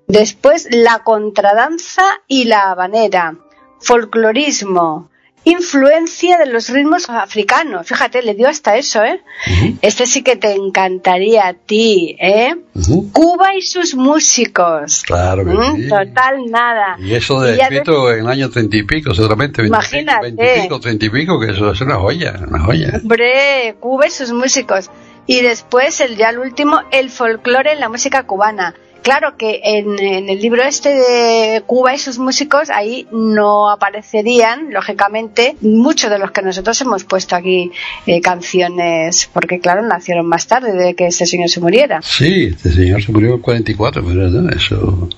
después 0.08 0.68
la 0.70 1.00
contradanza 1.00 2.04
y 2.28 2.44
la 2.44 2.70
habanera, 2.70 3.40
folclorismo, 3.80 5.10
influencia 5.44 6.38
de 6.38 6.46
los 6.46 6.70
ritmos 6.70 7.10
africanos. 7.10 7.88
Fíjate, 7.88 8.22
le 8.22 8.36
dio 8.36 8.48
hasta 8.48 8.78
eso, 8.78 9.04
¿eh? 9.04 9.22
Este 9.82 10.06
sí 10.06 10.22
que 10.22 10.36
te 10.36 10.54
encantaría 10.54 11.48
a 11.48 11.54
ti, 11.54 12.16
¿eh? 12.20 12.56
Cuba 13.12 13.56
y 13.56 13.62
sus 13.62 13.96
músicos. 13.96 15.04
Claro 15.04 15.46
que 15.46 15.52
¿Mm? 15.52 15.76
sí. 15.76 15.90
Total 15.90 16.46
nada. 16.50 16.98
Y 17.00 17.14
eso 17.16 17.42
de 17.42 17.58
escrito 17.58 18.12
en 18.12 18.20
el 18.20 18.28
año 18.28 18.50
treinta 18.50 18.78
y 18.78 18.84
pico, 18.84 19.14
seguramente. 19.14 19.66
Imagínate. 19.66 20.32
Veintipico, 20.32 20.80
treinta 20.80 21.06
y 21.06 21.10
pico, 21.10 21.40
que 21.40 21.52
eso 21.52 21.72
es 21.72 21.82
una 21.82 21.96
joya, 21.96 22.40
una 22.48 22.60
joya. 22.60 23.00
Hombre, 23.02 23.76
Cuba 23.80 24.08
y 24.08 24.12
sus 24.12 24.32
músicos. 24.32 24.90
Y 25.26 25.42
después, 25.42 26.02
el 26.02 26.18
ya 26.18 26.30
el 26.30 26.40
último, 26.40 26.82
el 26.92 27.10
folclore 27.10 27.74
en 27.74 27.80
la 27.80 27.90
música 27.90 28.24
cubana 28.24 28.76
Claro 29.02 29.38
que 29.38 29.62
en, 29.64 30.00
el 30.00 30.42
libro 30.42 30.64
este 30.64 30.90
de 30.90 31.64
Cuba 31.66 31.96
y 31.96 31.98
sus 31.98 32.18
músicos, 32.18 32.70
ahí 32.70 33.08
no 33.12 33.70
aparecerían, 33.70 34.72
lógicamente, 34.72 35.56
muchos 35.62 36.10
de 36.10 36.20
los 36.20 36.32
que 36.32 36.42
nosotros 36.42 36.80
hemos 36.82 37.04
puesto 37.04 37.36
aquí 37.36 37.72
eh, 38.06 38.22
canciones, 38.22 39.30
porque 39.34 39.60
claro, 39.60 39.82
nacieron 39.82 40.28
más 40.28 40.48
tarde 40.48 40.74
de 40.74 40.94
que 40.94 41.08
este 41.08 41.26
señor 41.26 41.50
se 41.50 41.60
muriera. 41.60 42.02
Sí, 42.02 42.50
este 42.52 42.72
señor 42.72 43.02
se 43.04 43.12
murió 43.12 43.36
en 43.36 43.42
44, 43.42 44.04
pero 44.06 44.50
eso... 44.50 45.10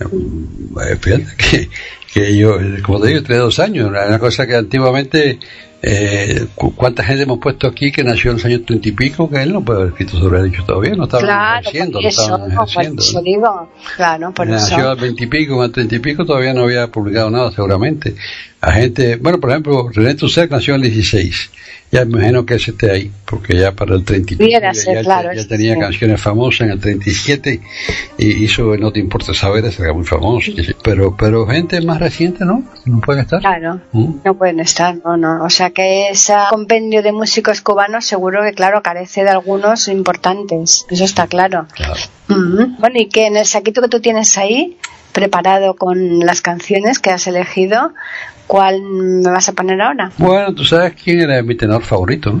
Eh, 0.00 0.96
fíjate 0.98 1.26
que, 1.36 1.68
que 2.12 2.36
yo, 2.36 2.56
como 2.82 3.00
te 3.00 3.08
digo, 3.08 3.22
tenía 3.22 3.42
dos 3.42 3.58
años, 3.58 3.88
una 3.88 4.18
cosa 4.18 4.46
que 4.46 4.56
antiguamente 4.56 5.38
eh, 5.82 6.46
¿Cuánta 6.54 7.02
gente 7.02 7.22
hemos 7.22 7.38
puesto 7.38 7.66
aquí 7.66 7.90
que 7.90 8.04
nació 8.04 8.32
en 8.32 8.36
los 8.36 8.44
años 8.44 8.66
treinta 8.66 8.88
y 8.88 8.92
pico 8.92 9.30
que 9.30 9.42
él 9.42 9.52
no 9.52 9.64
puede 9.64 9.80
haber 9.80 9.92
escrito 9.92 10.18
sobre 10.18 10.40
el 10.40 10.46
hecho 10.46 10.62
todavía? 10.64 10.94
No 10.94 11.04
estaba 11.04 11.22
claro, 11.22 11.60
ejerciendo, 11.60 12.00
no 12.00 12.08
estaba 12.08 12.46
ejerciendo. 12.46 13.02
Por 13.12 13.22
digo, 13.22 13.72
claro, 13.96 14.32
por 14.32 14.46
nació 14.46 14.90
al 14.90 14.96
veintipico, 14.98 15.62
al 15.62 15.72
treinta 15.72 15.96
y 15.96 15.98
pico, 16.00 16.26
todavía 16.26 16.52
no 16.52 16.64
había 16.64 16.88
publicado 16.88 17.30
nada, 17.30 17.50
seguramente. 17.50 18.14
A 18.60 18.72
gente, 18.72 19.16
bueno, 19.16 19.40
por 19.40 19.50
ejemplo, 19.50 19.88
René 19.90 20.14
Tussaud 20.14 20.50
nació 20.50 20.74
en 20.74 20.84
el 20.84 20.90
16 20.90 21.50
ya 21.92 22.04
me 22.04 22.18
imagino 22.18 22.46
que 22.46 22.54
ese 22.54 22.70
esté 22.70 22.90
ahí, 22.90 23.10
porque 23.24 23.56
ya 23.56 23.72
para 23.72 23.96
el 23.96 24.04
37 24.04 24.48
ya, 24.50 25.02
claro, 25.02 25.32
ya, 25.32 25.46
tenía 25.46 25.76
canciones 25.76 26.20
famosas 26.20 26.60
en 26.62 26.70
el 26.70 26.80
37 26.80 27.60
y 28.16 28.44
hizo 28.44 28.76
No 28.76 28.92
te 28.92 29.00
importa 29.00 29.34
saber, 29.34 29.64
ese 29.64 29.82
era 29.82 29.92
muy 29.92 30.04
famoso, 30.04 30.52
pero 30.84 31.16
pero 31.16 31.46
gente 31.48 31.80
más 31.80 31.98
reciente, 31.98 32.44
¿no? 32.44 32.62
No 32.84 33.00
pueden 33.00 33.22
estar. 33.22 33.40
Claro, 33.40 33.80
¿Mm? 33.92 34.14
no 34.24 34.34
pueden 34.38 34.60
estar, 34.60 34.96
no, 35.04 35.16
no. 35.16 35.44
O 35.44 35.50
sea 35.50 35.69
que 35.72 36.08
ese 36.10 36.34
compendio 36.50 37.02
de 37.02 37.12
músicos 37.12 37.60
cubanos 37.60 38.04
seguro 38.04 38.42
que, 38.42 38.52
claro, 38.52 38.82
carece 38.82 39.24
de 39.24 39.30
algunos 39.30 39.88
importantes, 39.88 40.86
eso 40.90 41.04
está 41.04 41.26
claro. 41.26 41.66
claro. 41.74 41.94
Bueno, 42.78 43.00
y 43.00 43.06
que 43.06 43.26
en 43.26 43.36
el 43.36 43.46
saquito 43.46 43.82
que 43.82 43.88
tú 43.88 44.00
tienes 44.00 44.38
ahí, 44.38 44.76
preparado 45.12 45.74
con 45.74 46.20
las 46.20 46.40
canciones 46.40 46.98
que 46.98 47.10
has 47.10 47.26
elegido, 47.26 47.92
¿Cuál 48.50 48.82
me 48.82 49.30
vas 49.30 49.48
a 49.48 49.52
poner 49.52 49.80
ahora? 49.80 50.10
Bueno, 50.18 50.52
tú 50.52 50.64
sabes 50.64 50.94
quién 51.00 51.20
era 51.20 51.40
mi 51.40 51.54
tenor 51.54 51.84
favorito. 51.84 52.40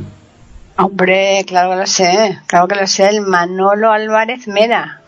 Hombre, 0.76 1.44
claro 1.46 1.70
que 1.70 1.76
lo 1.76 1.86
sé, 1.86 2.36
claro 2.48 2.66
que 2.66 2.74
lo 2.74 2.88
sé, 2.88 3.10
el 3.10 3.20
Manolo 3.20 3.92
Álvarez 3.92 4.48
Mera. 4.48 4.99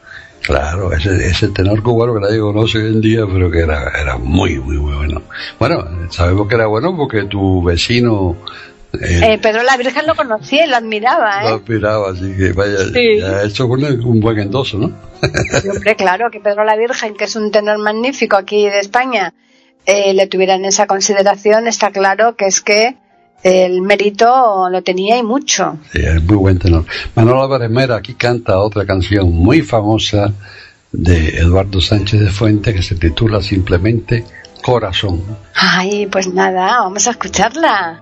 Claro, 0.42 0.92
ese, 0.92 1.26
ese 1.26 1.48
tenor 1.48 1.82
cubano 1.82 2.14
que 2.14 2.20
nadie 2.20 2.40
conoce 2.40 2.78
hoy 2.78 2.88
en 2.88 3.00
día, 3.00 3.24
pero 3.26 3.50
que 3.50 3.60
era, 3.60 3.92
era 4.00 4.16
muy, 4.18 4.58
muy, 4.58 4.76
muy 4.76 4.94
bueno. 4.94 5.22
Bueno, 5.58 6.10
sabemos 6.10 6.48
que 6.48 6.54
era 6.56 6.66
bueno 6.66 6.96
porque 6.96 7.24
tu 7.24 7.62
vecino... 7.62 8.36
Eh, 9.00 9.38
Pedro 9.40 9.62
la 9.62 9.78
Virgen 9.78 10.06
lo 10.06 10.14
conocía 10.14 10.66
y 10.66 10.68
lo 10.68 10.76
admiraba, 10.76 11.44
¿eh? 11.44 11.48
Lo 11.48 11.54
admiraba, 11.56 12.10
así 12.10 12.36
que 12.36 12.52
vaya, 12.52 12.76
sí. 12.92 13.20
ya 13.20 13.42
hecho 13.44 13.66
un, 13.66 13.82
un 13.84 14.20
buen 14.20 14.38
endoso, 14.38 14.76
¿no? 14.76 14.92
hombre, 15.70 15.96
claro, 15.96 16.30
que 16.30 16.40
Pedro 16.40 16.64
la 16.64 16.76
Virgen, 16.76 17.14
que 17.14 17.24
es 17.24 17.34
un 17.34 17.50
tenor 17.50 17.78
magnífico 17.78 18.36
aquí 18.36 18.68
de 18.68 18.80
España, 18.80 19.32
eh, 19.86 20.12
le 20.12 20.26
tuvieran 20.26 20.64
esa 20.66 20.86
consideración, 20.86 21.68
está 21.68 21.90
claro 21.90 22.36
que 22.36 22.46
es 22.46 22.60
que 22.60 22.96
el 23.42 23.82
mérito 23.82 24.68
lo 24.70 24.82
tenía 24.82 25.18
y 25.18 25.22
mucho. 25.22 25.78
Sí, 25.92 26.00
es 26.02 26.22
muy 26.22 26.36
buen 26.36 26.58
tenor. 26.58 26.84
Manuel 27.14 27.42
Álvarez 27.42 27.70
Mera 27.70 27.96
aquí 27.96 28.14
canta 28.14 28.58
otra 28.58 28.86
canción 28.86 29.32
muy 29.32 29.62
famosa 29.62 30.32
de 30.92 31.38
Eduardo 31.38 31.80
Sánchez 31.80 32.20
de 32.20 32.30
Fuente 32.30 32.74
que 32.74 32.82
se 32.82 32.94
titula 32.96 33.40
simplemente 33.42 34.24
Corazón. 34.62 35.22
Ay, 35.54 36.06
pues 36.06 36.28
nada, 36.28 36.80
vamos 36.80 37.06
a 37.08 37.12
escucharla. 37.12 38.01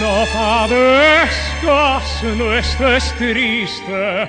No 0.00 0.24
padezcas, 0.32 2.22
no 2.36 2.54
estés 2.54 3.12
triste, 3.16 4.28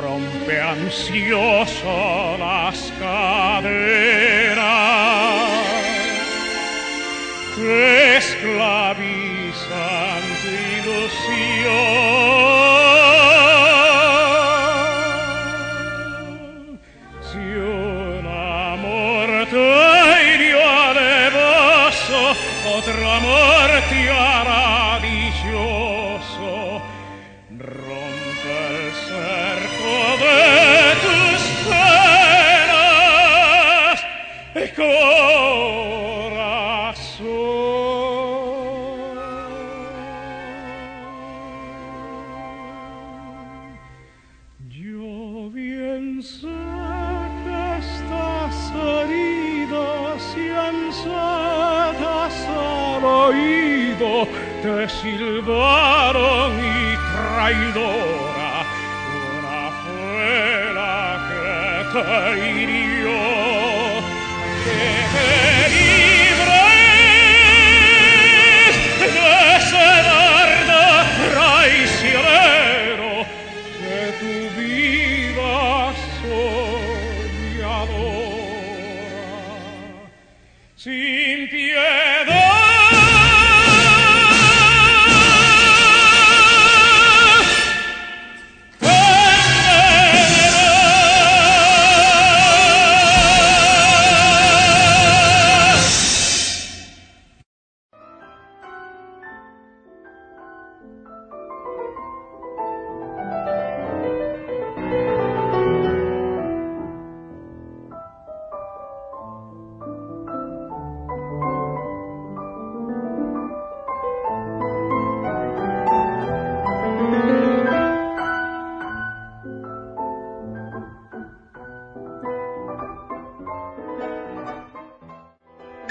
rompe 0.00 0.60
ansioso 0.60 2.36
las 2.38 2.92
cadenas 3.00 3.64
que 7.56 8.16
esclavizan 8.18 10.22
tu 10.42 10.48
ilusión. 10.78 12.83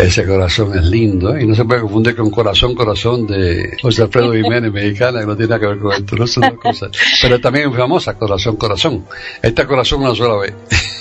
Ese 0.04 0.26
corazón 0.26 0.78
es 0.78 0.84
lindo, 0.86 1.34
¿eh? 1.34 1.44
y 1.44 1.48
no 1.48 1.56
se 1.56 1.64
puede 1.64 1.80
confundir 1.80 2.14
con 2.14 2.30
Corazón, 2.30 2.76
Corazón 2.76 3.26
de 3.26 3.78
José 3.82 4.02
Alfredo 4.02 4.34
Jiménez, 4.34 4.70
mexicana, 4.70 5.22
que 5.22 5.26
no 5.26 5.38
tiene 5.38 5.52
nada 5.52 5.62
que 5.62 5.68
ver 5.68 5.80
con 5.80 5.94
esto, 5.94 6.16
no 6.18 6.28
son 6.28 6.44
dos 6.50 6.60
cosas. 6.60 6.92
Pero 7.22 7.40
también 7.40 7.70
es 7.70 7.78
famosa, 7.78 8.16
Corazón, 8.16 8.58
Corazón. 8.58 9.06
Esta 9.42 9.66
Corazón 9.66 10.02
una 10.02 10.14
sola 10.14 10.42
vez. 10.42 10.54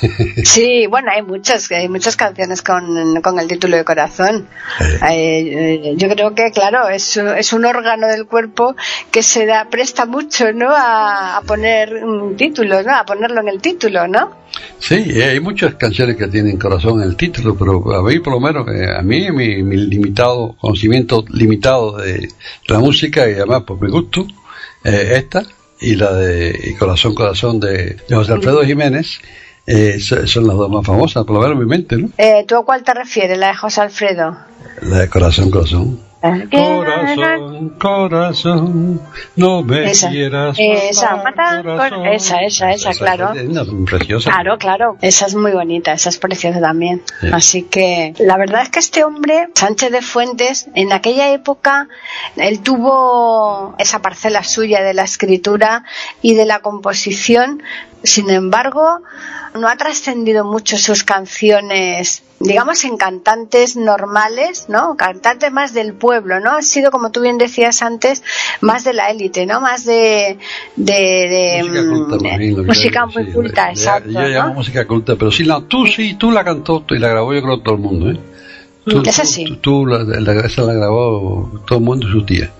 Sí, 0.44 0.86
bueno, 0.88 1.12
hay 1.12 1.22
muchas, 1.22 1.70
hay 1.70 1.88
muchas 1.88 2.16
canciones 2.16 2.60
con, 2.62 3.20
con 3.22 3.38
el 3.38 3.46
título 3.46 3.76
de 3.76 3.84
corazón. 3.84 4.48
Eh, 5.08 5.94
yo 5.96 6.08
creo 6.08 6.34
que, 6.34 6.50
claro, 6.50 6.88
es, 6.88 7.16
es 7.16 7.52
un 7.52 7.64
órgano 7.64 8.08
del 8.08 8.26
cuerpo 8.26 8.74
que 9.12 9.22
se 9.22 9.46
da, 9.46 9.68
presta 9.70 10.04
mucho, 10.04 10.52
¿no? 10.52 10.70
A, 10.70 11.36
a 11.36 11.42
poner 11.42 12.04
un 12.04 12.36
título, 12.36 12.82
¿no? 12.82 12.96
A 12.96 13.04
ponerlo 13.04 13.40
en 13.42 13.48
el 13.48 13.60
título, 13.60 14.08
¿no? 14.08 14.42
Sí, 14.78 14.94
hay 14.94 15.40
muchas 15.40 15.76
canciones 15.76 16.16
que 16.16 16.26
tienen 16.26 16.58
corazón 16.58 17.00
en 17.00 17.08
el 17.08 17.16
título, 17.16 17.54
pero 17.54 17.94
a 17.94 18.02
mí 18.02 18.18
por 18.18 18.34
lo 18.34 18.40
menos, 18.40 18.66
eh, 18.68 18.86
a 18.96 19.02
mí 19.02 19.30
mi, 19.30 19.62
mi 19.62 19.76
limitado, 19.76 20.54
conocimiento 20.60 21.24
limitado 21.28 21.96
de 21.98 22.28
la 22.68 22.78
música 22.78 23.28
y 23.28 23.34
además 23.34 23.62
por 23.62 23.80
mi 23.80 23.90
gusto, 23.90 24.26
eh, 24.84 25.12
esta 25.16 25.42
y 25.80 25.96
la 25.96 26.12
de 26.14 26.58
y 26.64 26.74
Corazón 26.74 27.14
Corazón 27.14 27.58
de, 27.60 27.96
de 28.08 28.14
José 28.16 28.32
Alfredo 28.32 28.62
Jiménez, 28.64 29.20
eh, 29.66 29.98
so- 30.00 30.26
son 30.26 30.46
las 30.46 30.56
dos 30.56 30.70
más 30.70 30.84
famosas, 30.86 31.24
por 31.24 31.34
lo 31.36 31.40
menos 31.42 31.54
en 31.56 31.60
mi 31.60 31.66
mente, 31.68 31.96
¿no? 31.96 32.08
Eh, 32.18 32.44
¿Tú 32.46 32.56
a 32.56 32.64
cuál 32.64 32.82
te 32.84 32.94
refieres? 32.94 33.38
La 33.38 33.48
de 33.48 33.54
José 33.56 33.80
Alfredo. 33.80 34.36
La 34.82 34.98
de 35.00 35.08
Corazón 35.08 35.50
Corazón. 35.50 36.00
Corazón, 36.22 37.70
corazón, 37.80 39.00
no 39.34 39.62
me 39.62 39.90
Esa, 39.90 40.08
quieras 40.08 40.56
esa, 40.58 41.16
matar, 41.16 41.64
corazón. 41.64 42.06
esa, 42.06 42.42
esa, 42.42 42.70
esa, 42.70 42.92
claro. 42.92 43.32
es 43.32 43.48
una 43.48 43.64
preciosa. 43.84 44.30
Claro, 44.30 44.56
claro, 44.56 44.96
esa 45.00 45.26
es 45.26 45.34
muy 45.34 45.50
bonita, 45.50 45.92
esa 45.92 46.10
es 46.10 46.18
preciosa 46.18 46.60
también. 46.60 47.02
Sí. 47.20 47.28
Así 47.32 47.62
que 47.64 48.14
la 48.20 48.36
verdad 48.36 48.62
es 48.62 48.68
que 48.68 48.78
este 48.78 49.02
hombre, 49.02 49.48
Sánchez 49.54 49.90
de 49.90 50.00
Fuentes, 50.02 50.68
en 50.74 50.92
aquella 50.92 51.32
época, 51.32 51.88
él 52.36 52.60
tuvo 52.60 53.74
esa 53.78 54.00
parcela 54.00 54.44
suya 54.44 54.80
de 54.82 54.94
la 54.94 55.02
escritura 55.02 55.84
y 56.20 56.34
de 56.34 56.44
la 56.44 56.60
composición, 56.60 57.62
sin 58.04 58.30
embargo, 58.30 59.00
no 59.54 59.68
ha 59.68 59.76
trascendido 59.76 60.44
mucho 60.44 60.76
sus 60.76 61.04
canciones, 61.04 62.22
digamos, 62.40 62.84
en 62.84 62.96
cantantes 62.96 63.76
normales, 63.76 64.66
¿no? 64.68 64.96
Cantantes 64.96 65.52
más 65.52 65.72
del 65.72 65.94
pueblo, 65.94 66.11
¿no? 66.20 66.52
Ha 66.56 66.62
sido, 66.62 66.90
como 66.90 67.10
tú 67.10 67.20
bien 67.20 67.38
decías 67.38 67.82
antes, 67.82 68.22
más 68.60 68.84
de 68.84 68.92
la 68.92 69.10
élite, 69.10 69.46
¿no? 69.46 69.60
Más 69.60 69.84
de... 69.84 70.38
de, 70.76 70.92
de, 70.92 72.64
música 72.66 73.06
más 73.06 73.14
muy 73.14 73.26
sí, 73.26 73.32
culta, 73.32 73.70
exacto. 73.70 74.10
Yo 74.10 74.20
¿no? 74.20 74.28
llamo 74.28 74.54
música 74.54 74.86
culta, 74.86 75.16
pero 75.16 75.30
sí, 75.30 75.44
la, 75.44 75.60
tú 75.62 75.86
sí, 75.86 76.14
tú 76.14 76.30
la 76.30 76.44
cantó 76.44 76.84
y 76.90 76.98
la 76.98 77.08
grabó 77.08 77.32
yo 77.34 77.42
creo 77.42 77.60
todo 77.60 77.74
el 77.76 77.80
mundo, 77.80 78.10
¿eh? 78.10 78.18
Tú, 78.84 79.00
esa 79.06 79.22
tú- 79.22 79.28
sí. 79.28 79.44
Tú, 79.44 79.56
tú 79.56 79.86
la, 79.86 80.02
la, 80.02 80.40
esa 80.46 80.62
la 80.62 80.72
grabó 80.74 81.62
todo 81.66 81.78
el 81.78 81.84
mundo 81.84 82.08
y 82.08 82.12
su 82.12 82.24
tía. 82.24 82.50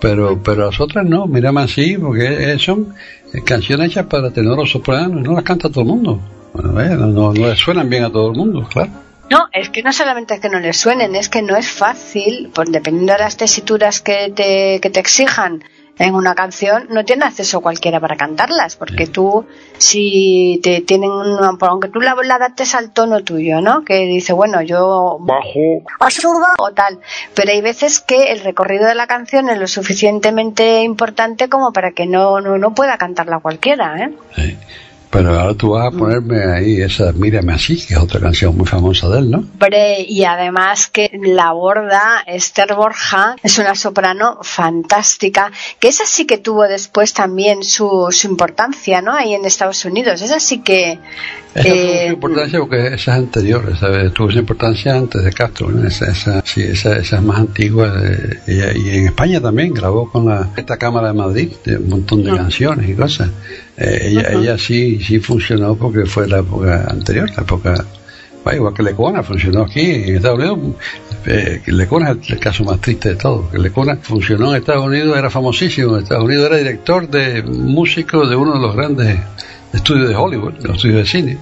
Pero, 0.00 0.42
pero 0.42 0.66
las 0.66 0.78
otras 0.80 1.06
no, 1.06 1.26
mírame 1.26 1.62
así, 1.62 1.96
porque 1.96 2.52
eh, 2.52 2.58
son 2.58 2.94
eh, 3.32 3.40
canciones 3.42 3.88
hechas 3.90 4.06
para 4.06 4.30
tenor 4.30 4.60
o 4.60 4.66
soprano 4.66 5.18
y 5.18 5.22
no 5.22 5.32
las 5.32 5.42
canta 5.44 5.70
todo 5.70 5.80
el 5.80 5.86
mundo. 5.86 6.20
Bueno, 6.52 6.80
eh, 6.80 6.90
no, 6.90 7.06
no, 7.06 7.32
no 7.32 7.48
le 7.48 7.56
suenan 7.56 7.88
bien 7.88 8.04
a 8.04 8.12
todo 8.12 8.30
el 8.30 8.36
mundo, 8.36 8.68
claro. 8.70 8.90
No, 9.30 9.48
es 9.52 9.70
que 9.70 9.82
no 9.82 9.92
solamente 9.92 10.34
es 10.34 10.40
que 10.40 10.48
no 10.50 10.60
le 10.60 10.72
suenen, 10.72 11.14
es 11.16 11.28
que 11.28 11.42
no 11.42 11.56
es 11.56 11.68
fácil, 11.70 12.50
pues 12.54 12.70
dependiendo 12.70 13.14
de 13.14 13.20
las 13.20 13.36
tesituras 13.36 14.00
que 14.00 14.30
te, 14.34 14.80
que 14.80 14.90
te 14.90 15.00
exijan 15.00 15.64
en 15.96 16.14
una 16.16 16.34
canción, 16.34 16.88
no 16.90 17.04
tiene 17.04 17.24
acceso 17.24 17.60
cualquiera 17.60 18.00
para 18.00 18.16
cantarlas, 18.16 18.74
porque 18.74 19.06
tú, 19.06 19.46
si 19.78 20.58
te 20.62 20.80
tienen, 20.80 21.10
una- 21.10 21.56
aunque 21.60 21.88
tú 21.88 22.00
la, 22.00 22.16
la 22.24 22.34
adaptes 22.34 22.74
al 22.74 22.92
tono 22.92 23.22
tuyo, 23.22 23.60
¿no? 23.60 23.84
Que 23.84 23.98
dice, 24.06 24.32
bueno, 24.32 24.60
yo 24.60 25.18
bajo 25.20 25.84
o 26.00 26.10
subo 26.10 26.46
o 26.58 26.72
tal, 26.72 26.98
pero 27.34 27.52
hay 27.52 27.60
veces 27.60 28.00
que 28.00 28.32
el 28.32 28.40
recorrido 28.40 28.86
de 28.86 28.96
la 28.96 29.06
canción 29.06 29.48
es 29.48 29.56
lo 29.58 29.68
suficientemente 29.68 30.82
importante 30.82 31.48
como 31.48 31.72
para 31.72 31.92
que 31.92 32.06
no, 32.06 32.40
no, 32.40 32.58
no 32.58 32.74
pueda 32.74 32.98
cantarla 32.98 33.38
cualquiera, 33.38 33.96
¿eh? 34.04 34.10
Sí. 34.34 34.56
Pero 35.14 35.38
ahora 35.38 35.54
tú 35.54 35.70
vas 35.70 35.86
a 35.86 35.96
ponerme 35.96 36.42
ahí 36.42 36.82
esa 36.82 37.12
Mírame 37.12 37.52
así, 37.52 37.76
que 37.76 37.94
es 37.94 38.00
otra 38.00 38.18
canción 38.18 38.56
muy 38.56 38.66
famosa 38.66 39.08
de 39.10 39.20
él, 39.20 39.30
¿no? 39.30 39.44
Y 40.08 40.24
además 40.24 40.88
que 40.88 41.08
la 41.22 41.52
borda, 41.52 42.24
Esther 42.26 42.74
Borja, 42.74 43.36
es 43.40 43.58
una 43.58 43.76
soprano 43.76 44.38
fantástica, 44.42 45.52
que 45.78 45.86
esa 45.86 46.04
sí 46.04 46.26
que 46.26 46.38
tuvo 46.38 46.64
después 46.64 47.14
también 47.14 47.62
su, 47.62 48.08
su 48.10 48.26
importancia, 48.26 49.02
¿no? 49.02 49.14
Ahí 49.14 49.34
en 49.34 49.44
Estados 49.44 49.84
Unidos. 49.84 50.20
Esa 50.20 50.40
sí 50.40 50.58
que... 50.62 50.98
Esa 51.54 51.68
tuvo 51.68 51.74
eh, 51.78 51.94
mucha 51.94 52.12
importancia 52.12 52.58
porque 52.58 52.86
esa 52.86 52.94
es 52.94 53.08
anterior, 53.08 53.72
tuvo 54.12 54.30
esa 54.30 54.38
importancia 54.40 54.96
antes 54.96 55.22
de 55.22 55.32
Castro, 55.32 55.70
¿no? 55.70 55.86
esa, 55.86 56.06
esa, 56.10 56.42
sí, 56.44 56.62
esa, 56.62 56.96
esa 56.98 57.16
es 57.16 57.22
más 57.22 57.38
antigua 57.38 57.94
eh, 58.02 58.40
y, 58.48 58.52
y 58.88 58.96
en 58.96 59.06
España 59.06 59.40
también 59.40 59.72
grabó 59.72 60.10
con 60.10 60.26
la, 60.26 60.50
esta 60.56 60.76
Cámara 60.76 61.08
de 61.08 61.14
Madrid 61.14 61.52
de 61.64 61.76
un 61.76 61.88
montón 61.88 62.22
de 62.24 62.32
Mm. 62.32 62.36
canciones 62.36 62.88
y 62.90 62.94
cosas. 62.94 63.30
Eh, 63.76 64.08
ella, 64.10 64.32
ella 64.32 64.58
sí, 64.58 64.98
sí 65.00 65.20
funcionó 65.20 65.76
porque 65.76 66.06
fue 66.06 66.26
la 66.26 66.38
época 66.40 66.86
anterior, 66.88 67.30
la 67.36 67.42
época, 67.42 67.84
bueno, 68.42 68.56
igual 68.58 68.74
que 68.74 68.82
Lecona 68.82 69.22
funcionó 69.22 69.62
aquí 69.62 69.80
en 69.80 70.16
Estados 70.16 70.38
Unidos. 70.38 70.58
Eh, 71.26 71.62
Lecona 71.66 72.10
es 72.20 72.30
el 72.30 72.38
caso 72.38 72.64
más 72.64 72.80
triste 72.80 73.10
de 73.10 73.16
todo. 73.16 73.48
Lecona 73.52 73.96
funcionó 74.02 74.50
en 74.50 74.60
Estados 74.60 74.84
Unidos, 74.84 75.16
era 75.16 75.30
famosísimo 75.30 75.96
en 75.96 76.02
Estados 76.02 76.24
Unidos, 76.24 76.46
era 76.46 76.56
director 76.58 77.08
de 77.08 77.42
músico 77.42 78.26
de 78.26 78.36
uno 78.36 78.54
de 78.54 78.60
los 78.60 78.76
grandes 78.76 79.18
estudios 79.74 80.08
de 80.08 80.16
Hollywood, 80.16 80.54
los 80.62 80.76
estudios 80.76 80.98
de 80.98 81.06
cine. 81.06 81.38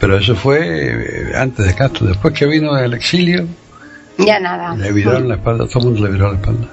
Pero 0.00 0.16
eso 0.16 0.34
fue 0.34 0.60
eh, 0.60 1.32
antes 1.36 1.66
de 1.66 1.74
Castro. 1.74 2.06
Después 2.06 2.32
que 2.34 2.46
vino 2.46 2.76
el 2.78 2.94
exilio, 2.94 3.46
ya 4.18 4.38
nada. 4.40 4.76
le 4.76 4.92
viraron 4.92 5.28
la 5.28 5.34
espalda, 5.34 5.66
todo 5.66 5.80
el 5.80 5.84
mundo 5.86 6.06
le 6.06 6.12
viró 6.12 6.28
la 6.32 6.38
espalda. 6.38 6.68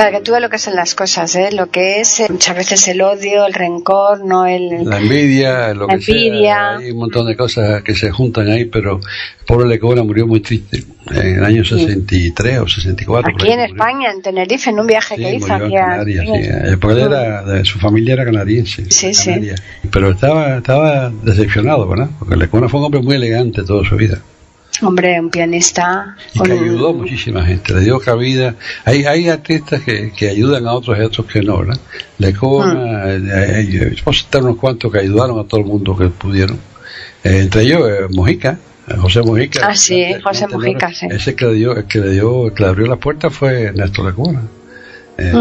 Para 0.00 0.12
que 0.16 0.24
tú 0.24 0.30
veas 0.32 0.42
lo 0.42 0.48
que 0.48 0.58
son 0.58 0.74
las 0.76 0.94
cosas, 0.94 1.34
¿eh? 1.36 1.50
Lo 1.52 1.70
que 1.70 2.00
es 2.00 2.20
eh, 2.20 2.26
muchas 2.30 2.56
veces 2.56 2.88
el 2.88 3.02
odio, 3.02 3.44
el 3.44 3.52
rencor, 3.52 4.24
no 4.24 4.46
el... 4.46 4.84
La 4.88 4.96
envidia, 4.98 5.74
lo 5.74 5.86
La 5.86 5.96
que 5.96 6.02
sea, 6.02 6.14
envidia. 6.14 6.76
hay 6.78 6.90
un 6.92 6.98
montón 7.00 7.26
de 7.26 7.36
cosas 7.36 7.82
que 7.82 7.94
se 7.94 8.10
juntan 8.10 8.48
ahí, 8.48 8.64
pero 8.64 8.94
el 8.96 9.44
pobre 9.46 9.68
Lecona 9.68 10.02
murió 10.02 10.26
muy 10.26 10.40
triste 10.40 10.84
en 11.10 11.38
el 11.38 11.44
año 11.44 11.62
63 11.64 12.60
o 12.60 12.66
64. 12.68 13.30
por 13.32 13.42
Aquí 13.42 13.52
en. 13.52 13.60
España, 13.60 14.10
en 14.10 14.22
Tenerife, 14.22 14.70
en 14.70 14.80
un 14.80 14.86
viaje 14.86 15.16
Sí, 15.16 15.22
que 15.22 15.34
hizo 15.34 15.46
en 15.48 15.52
hacia... 15.64 15.80
Canarias, 15.86 16.24
sí. 16.26 16.76
Porque 16.80 17.00
él 17.02 17.06
era, 17.12 17.42
de- 17.42 17.64
su 17.66 17.78
familia 17.78 18.14
era 18.14 18.24
canariense. 18.24 18.90
Sí, 18.90 19.12
sí. 19.12 19.50
Pero 19.92 20.12
estaba, 20.12 20.56
estaba 20.56 21.10
decepcionado, 21.22 21.86
¿verdad? 21.86 22.08
Porque 22.18 22.36
Lecona 22.36 22.70
fue 22.70 22.80
un 22.80 22.86
hombre 22.86 23.02
muy 23.02 23.16
elegante 23.16 23.64
toda 23.64 23.86
su 23.86 23.96
vida. 23.96 24.18
Hombre, 24.82 25.20
un 25.20 25.30
pianista... 25.30 26.16
Y 26.34 26.40
que 26.40 26.52
ayudó 26.52 26.90
a 26.90 26.92
muchísima 26.92 27.44
gente, 27.44 27.74
le 27.74 27.80
dio 27.80 28.00
cabida. 28.00 28.54
Hay, 28.84 29.04
hay 29.04 29.28
artistas 29.28 29.82
que, 29.82 30.12
que 30.12 30.28
ayudan 30.30 30.66
a 30.66 30.72
otros 30.72 30.98
y 30.98 31.02
otros 31.02 31.26
que 31.26 31.42
no, 31.42 31.58
¿verdad? 31.58 31.78
Lecona, 32.18 33.02
Ah. 33.04 33.10
eh, 33.12 33.68
eh, 33.72 33.96
puedo 34.02 34.16
citar 34.16 34.42
unos 34.42 34.56
cuantos 34.56 34.90
que 34.92 34.98
ayudaron 35.00 35.38
a 35.38 35.44
todo 35.44 35.60
el 35.60 35.66
mundo 35.66 35.96
que 35.96 36.08
pudieron. 36.08 36.58
Eh, 37.24 37.40
entre 37.40 37.62
ellos, 37.62 37.82
eh, 37.88 38.06
Mojica, 38.14 38.58
José 38.98 39.22
Mojica. 39.22 39.66
Ah, 39.68 39.74
sí, 39.74 40.04
José 40.24 40.46
Mojica, 40.48 40.92
sí. 40.92 41.06
Ese 41.10 41.34
que 41.36 41.44
le 41.46 41.54
dio, 41.54 41.76
el 41.76 41.84
que 41.84 41.98
le 42.00 42.10
dio, 42.12 42.46
el 42.46 42.54
que 42.54 42.62
le 42.62 42.68
abrió 42.70 42.86
las 42.86 42.98
puertas 42.98 43.32
fue 43.34 43.62
Ernesto 43.64 44.02
Lecona. 44.08 44.42
Eh. 45.18 45.32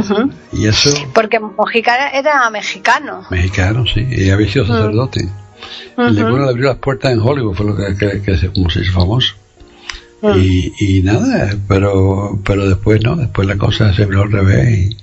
Y 0.51 0.67
eso, 0.67 0.89
Porque 1.13 1.39
Mojica 1.39 1.95
era- 1.95 2.09
era 2.09 2.49
mexicano. 2.49 3.25
mexicano, 3.31 3.85
sí, 3.91 4.05
y 4.09 4.29
había 4.29 4.51
sido 4.51 4.67
sacerdote. 4.67 5.27
Ujú. 5.97 6.07
Y 6.07 6.13
Lecona 6.13 6.43
le 6.45 6.49
abrió 6.51 6.65
las 6.67 6.77
puertas 6.77 7.11
en 7.13 7.19
Hollywood, 7.19 7.55
fue 7.55 7.65
lo 7.65 7.75
que, 7.75 7.95
que, 7.95 8.21
que 8.21 8.37
se, 8.37 8.49
como 8.49 8.69
se 8.69 8.81
hizo 8.81 8.93
famoso. 8.93 9.35
Mm. 10.21 10.31
Y, 10.37 10.73
y 10.79 11.01
nada, 11.03 11.49
pero 11.67 12.39
pero 12.43 12.67
después 12.67 13.01
no, 13.03 13.15
después 13.15 13.47
la 13.47 13.57
cosa 13.57 13.93
se 13.93 14.03
abrió 14.03 14.23
al 14.23 14.31
revés 14.31 14.69
y, 14.69 14.97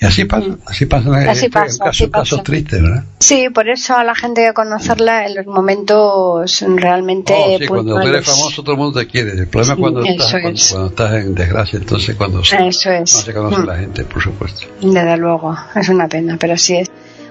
y 0.00 0.06
así 0.06 0.24
pasa, 0.24 0.56
así 0.66 0.86
pasa. 0.86 1.08
Mm. 1.08 1.14
Así 1.28 1.46
Este 1.46 1.50
pasa, 1.50 1.66
es 1.66 1.72
un 1.74 1.78
caso, 1.78 1.88
así 1.90 2.04
un 2.04 2.10
caso 2.10 2.36
pasa. 2.38 2.42
triste, 2.44 2.82
¿verdad? 2.82 3.04
Sí, 3.20 3.48
por 3.54 3.68
eso 3.68 3.96
a 3.96 4.02
la 4.02 4.14
gente 4.16 4.40
hay 4.40 4.48
que 4.48 4.54
conocerla 4.54 5.26
en 5.26 5.36
los 5.36 5.46
momentos 5.46 6.64
realmente 6.76 7.32
Oh, 7.36 7.58
sí, 7.60 7.66
cuando 7.66 8.00
tú 8.00 8.08
eres 8.08 8.26
famoso 8.26 8.62
todo 8.64 8.72
el 8.72 8.78
mundo 8.78 8.98
te 8.98 9.06
quiere. 9.06 9.32
El 9.32 9.46
problema 9.46 9.72
es 9.72 9.76
Sí, 9.76 9.80
cuando, 9.82 10.02
eso 10.02 10.10
estás, 10.10 10.30
cuando, 10.32 10.48
es. 10.58 10.68
cuando 10.70 10.88
estás 10.88 11.12
en 11.14 11.34
desgracia, 11.36 11.78
entonces 11.78 12.16
cuando 12.16 12.44
se- 12.44 12.66
Eso 12.68 12.90
es. 12.90 13.14
no 13.14 13.20
se 13.22 13.32
conoce 13.34 13.58
Mm. 13.62 13.66
la 13.66 13.76
gente, 13.76 14.04
por 14.04 14.20
supuesto. 14.22 14.66
Desde 14.82 15.16
luego, 15.16 15.56
es 15.76 15.88
una 15.88 16.08
pena, 16.08 16.36
pero 16.40 16.56
sí 16.56 16.74
es. 16.76 16.90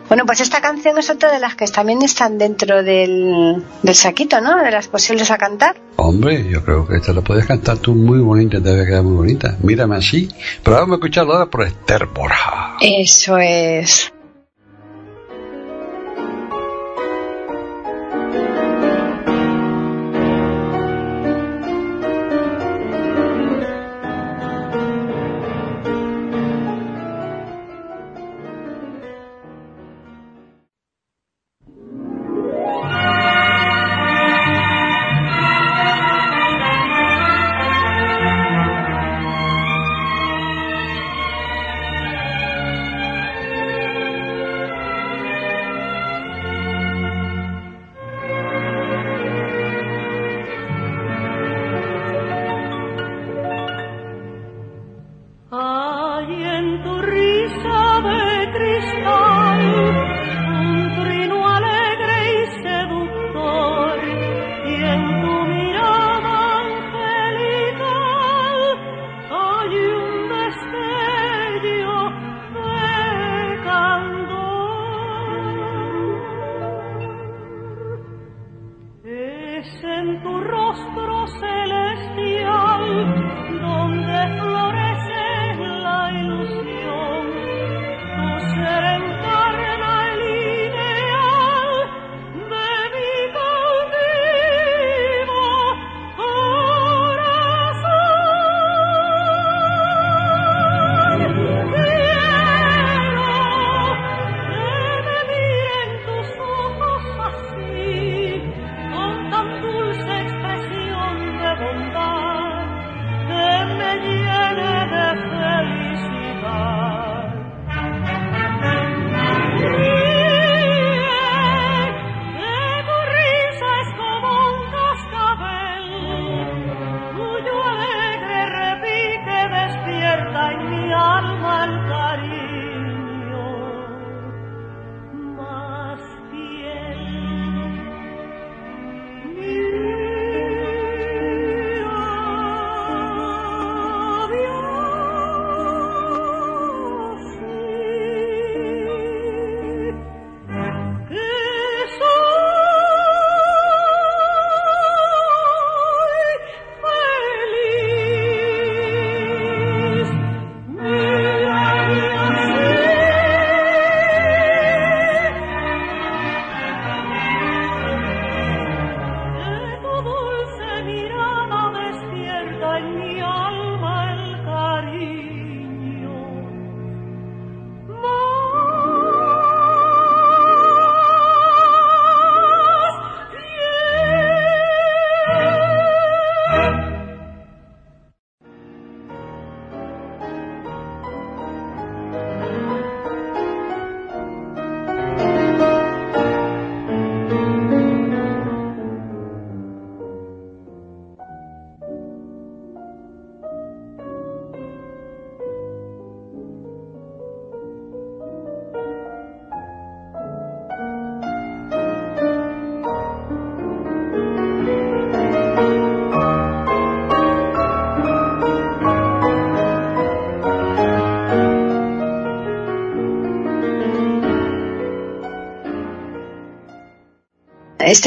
Bueno, 0.09 0.25
pues 0.25 0.41
esta 0.41 0.59
canción 0.59 0.97
es 0.97 1.09
otra 1.11 1.31
de 1.31 1.39
las 1.39 1.55
que 1.55 1.67
también 1.67 2.01
están 2.01 2.39
dentro 2.39 2.81
del, 2.83 3.63
del 3.83 3.95
saquito, 3.95 4.41
¿no? 4.41 4.57
De 4.57 4.71
las 4.71 4.87
posibles 4.87 5.29
a 5.29 5.37
cantar. 5.37 5.79
Hombre, 5.97 6.49
yo 6.49 6.63
creo 6.63 6.87
que 6.87 6.97
esta 6.97 7.13
la 7.13 7.21
podías 7.21 7.45
cantar 7.45 7.77
tú 7.77 7.93
muy 7.93 8.19
bonita, 8.19 8.59
te 8.61 8.69
debe 8.69 8.87
quedar 8.87 9.03
muy 9.03 9.15
bonita. 9.15 9.55
Mírame 9.61 9.97
así. 9.97 10.27
Pero 10.63 10.77
vamos 10.77 10.93
a 10.93 10.95
escucharla 10.95 11.33
ahora 11.33 11.45
por 11.45 11.63
Esther 11.63 12.07
Borja. 12.07 12.77
Eso 12.81 13.37
es. 13.37 14.11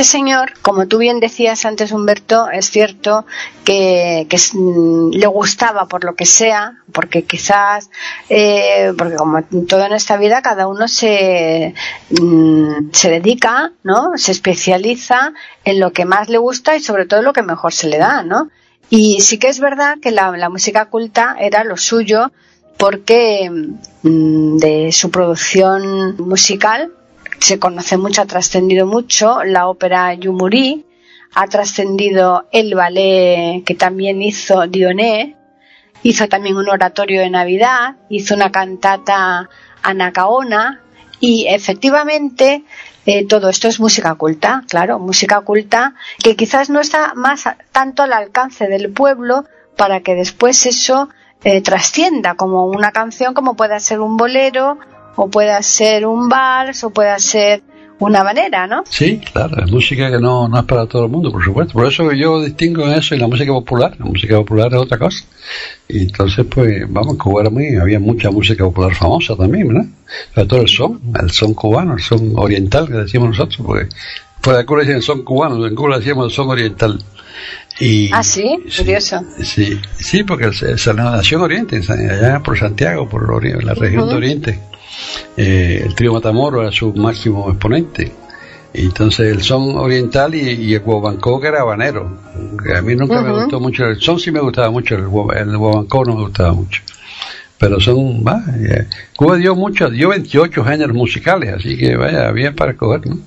Este 0.03 0.19
señor, 0.19 0.55
como 0.62 0.88
tú 0.88 0.99
bien 0.99 1.21
decías 1.21 1.65
antes, 1.65 1.93
Humberto, 1.93 2.51
es 2.51 2.71
cierto 2.71 3.25
que, 3.65 4.27
mm, 4.53 5.11
le 5.12 5.27
gustaba 5.29 5.87
por 5.87 6.03
lo 6.03 6.17
que 6.17 6.27
sea, 6.27 6.83
porque 6.93 7.23
quizás, 7.23 7.88
eh, 8.29 8.93
porque 8.99 9.15
como 9.15 9.45
todo 9.69 9.87
en 9.87 9.93
esta 9.93 10.17
vida, 10.17 10.43
cada 10.43 10.67
uno 10.67 10.88
se, 10.88 11.73
mm, 12.21 12.91
se 12.93 13.11
dedica, 13.11 13.73
¿no? 13.85 14.12
Se 14.17 14.33
especializa 14.33 15.35
en 15.65 15.79
lo 15.79 15.93
que 15.93 16.05
más 16.05 16.29
le 16.29 16.38
gusta 16.38 16.77
y 16.77 16.81
sobre 16.81 17.07
todo 17.07 17.23
lo 17.23 17.33
que 17.33 17.43
mejor 17.43 17.73
se 17.73 17.87
le 17.88 17.99
da, 17.99 18.25
¿no? 18.25 18.51
Y 18.91 19.21
sí 19.21 19.38
que 19.38 19.49
es 19.49 19.61
verdad 19.61 19.99
que 20.03 20.11
la, 20.11 20.37
la 20.37 20.49
música 20.49 20.87
culta 20.87 21.37
era 21.38 21.62
lo 21.62 21.77
suyo 21.77 22.33
porque 22.77 23.49
mm, 24.03 24.57
de 24.57 24.91
su 24.91 25.12
producción 25.12 26.17
musical 26.19 26.91
se 27.43 27.59
conoce 27.59 27.97
mucho, 27.97 28.23
ha 28.23 28.27
trascendido 28.27 28.87
mucho 28.87 29.43
la 29.45 29.69
ópera 29.69 30.15
Yumuri, 30.15 30.87
ha 31.35 31.47
trascendido 31.47 32.47
el 32.53 32.75
ballet 32.75 33.65
que 33.65 33.75
también 33.75 34.23
hizo 34.23 34.67
Dioné, 34.67 35.37
hizo 36.03 36.29
también 36.29 36.57
un 36.57 36.69
oratorio 36.69 37.21
de 37.21 37.31
Navidad, 37.31 37.97
hizo 38.11 38.35
una 38.35 38.51
cantata 38.53 39.49
Anacaona 39.83 40.81
y 41.21 41.47
efectivamente 41.49 42.65
eh, 43.07 43.27
todo 43.27 43.49
esto 43.49 43.69
es 43.69 43.81
música 43.81 44.15
culta, 44.15 44.63
claro, 44.69 44.99
música 44.99 45.41
culta 45.41 45.95
que 46.23 46.37
quizás 46.37 46.71
no 46.71 46.81
está 46.81 47.15
más 47.15 47.47
a- 47.47 47.57
tanto 47.73 48.03
al 48.03 48.13
alcance 48.13 48.67
del 48.69 48.93
pueblo 48.93 49.45
para 49.77 50.01
que 50.01 50.15
después 50.15 50.67
eso 50.67 51.09
eh, 51.45 51.61
trascienda 51.63 52.35
como 52.35 52.67
una 52.67 52.93
canción, 52.93 53.35
como 53.35 53.55
pueda 53.57 53.81
ser 53.81 54.01
un 54.01 54.17
bolero 54.17 54.79
o 55.16 55.29
pueda 55.29 55.62
ser 55.62 56.07
un 56.07 56.29
vals 56.29 56.85
o 56.85 56.90
pueda 56.90 57.18
ser 57.18 57.62
una 57.98 58.25
manera, 58.25 58.66
¿no? 58.66 58.83
Sí, 58.88 59.20
claro, 59.33 59.64
es 59.64 59.70
música 59.70 60.11
que 60.11 60.18
no, 60.18 60.48
no 60.48 60.59
es 60.59 60.64
para 60.64 60.87
todo 60.87 61.05
el 61.05 61.11
mundo, 61.11 61.31
por 61.31 61.44
supuesto. 61.44 61.75
Por 61.75 61.87
eso 61.87 62.11
yo 62.12 62.42
distingo 62.42 62.87
eso 62.88 63.14
y 63.14 63.18
la 63.18 63.29
música 63.29 63.53
popular. 63.53 63.94
La 63.98 64.07
música 64.07 64.37
popular 64.37 64.68
es 64.72 64.79
otra 64.79 64.98
cosa. 64.98 65.25
Y 65.88 66.03
entonces, 66.03 66.44
pues, 66.46 66.85
vamos, 66.88 67.16
Cuba 67.16 67.42
era 67.42 67.51
muy, 67.51 67.77
había 67.77 68.01
mucha 68.01 68.31
música 68.31 68.64
popular 68.64 68.94
famosa 68.94 69.37
también, 69.37 69.68
¿verdad? 69.68 69.87
Sobre 70.35 70.48
todo 70.48 70.61
el 70.62 70.68
son, 70.68 71.01
el 71.20 71.31
son 71.31 71.55
cubano, 71.55 71.94
el 71.94 72.01
son 72.01 72.33
oriental 72.37 72.88
que 72.88 72.94
decimos 72.94 73.29
nosotros, 73.29 73.61
porque 73.64 73.88
fuera 74.40 74.59
de 74.59 74.66
Cuba 74.66 74.83
el 74.83 75.03
son 75.03 75.22
cubano, 75.22 75.64
en 75.64 75.75
Cuba 75.75 75.98
decíamos 75.98 76.27
el 76.27 76.33
son 76.33 76.48
oriental. 76.51 76.98
Y, 77.79 78.11
Ah, 78.12 78.22
sí, 78.22 78.59
curioso. 78.77 79.20
Sí, 79.42 79.81
sí, 79.94 80.25
porque 80.25 80.48
es, 80.48 80.62
es 80.62 80.87
la 80.87 80.94
nación 80.94 81.40
Oriente, 81.40 81.81
allá 81.88 82.40
por 82.40 82.59
Santiago, 82.59 83.09
por 83.09 83.44
la 83.64 83.75
región 83.75 84.09
de 84.09 84.14
Oriente, 84.14 84.59
eh, 85.37 85.83
el 85.85 85.95
trío 85.95 86.13
Matamoro 86.13 86.63
era 86.63 86.73
su 86.73 86.93
máximo 86.95 87.49
exponente. 87.51 88.13
Y 88.75 88.87
entonces 88.87 89.27
el 89.27 89.43
son 89.43 89.77
oriental 89.77 90.35
y, 90.35 90.51
y 90.51 90.75
el 90.75 90.81
guabancó 90.81 91.41
que 91.41 91.49
era 91.49 91.61
habanero. 91.61 92.19
A 92.75 92.81
mí 92.81 92.95
nunca 92.95 93.21
me 93.21 93.33
gustó 93.33 93.61
mucho, 93.61 93.87
el 93.87 94.01
son 94.01 94.19
sí 94.19 94.31
me 94.31 94.41
gustaba 94.41 94.71
mucho, 94.71 94.95
el, 94.95 95.03
el 95.03 95.59
guabancó 95.59 96.05
no 96.05 96.17
me 96.17 96.23
gustaba 96.23 96.55
mucho. 96.55 96.83
Pero 97.59 97.79
son, 97.81 98.25
va, 98.27 98.43
eh, 98.59 98.87
Cuba 99.15 99.37
dio 99.37 99.55
mucho, 99.55 99.89
dio 99.89 100.09
28 100.09 100.65
géneros 100.65 100.97
musicales, 100.97 101.55
así 101.55 101.77
que 101.77 101.95
vaya, 101.97 102.31
bien 102.33 102.57
para 102.57 102.73
escoger, 102.73 103.07
¿no? 103.07 103.19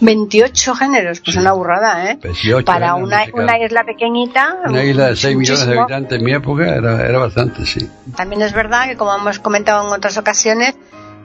28 0.00 0.74
géneros, 0.74 1.20
pues 1.20 1.36
una 1.36 1.52
burrada, 1.52 2.10
¿eh? 2.10 2.18
28 2.22 2.64
Para 2.64 2.94
una, 2.94 3.24
una 3.32 3.58
isla 3.58 3.84
pequeñita. 3.84 4.58
Una 4.66 4.84
isla 4.84 5.08
de 5.08 5.16
6 5.16 5.36
millones 5.36 5.60
de 5.60 5.66
muchísimo. 5.66 5.82
habitantes 5.82 6.18
en 6.18 6.24
mi 6.24 6.32
época 6.32 6.74
era, 6.76 7.06
era 7.06 7.18
bastante, 7.18 7.64
sí. 7.66 7.88
También 8.16 8.42
es 8.42 8.52
verdad 8.52 8.86
que, 8.86 8.96
como 8.96 9.14
hemos 9.14 9.38
comentado 9.38 9.86
en 9.86 9.92
otras 9.92 10.16
ocasiones, 10.16 10.74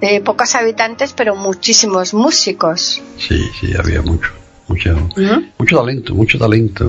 eh, 0.01 0.21
pocos 0.21 0.55
habitantes, 0.55 1.13
pero 1.13 1.35
muchísimos 1.35 2.13
músicos. 2.13 3.01
Sí, 3.17 3.49
sí, 3.59 3.73
había 3.77 4.01
mucho, 4.69 5.09
mucho, 5.57 5.77
talento, 5.77 6.15
mucho 6.15 6.37
talento. 6.37 6.85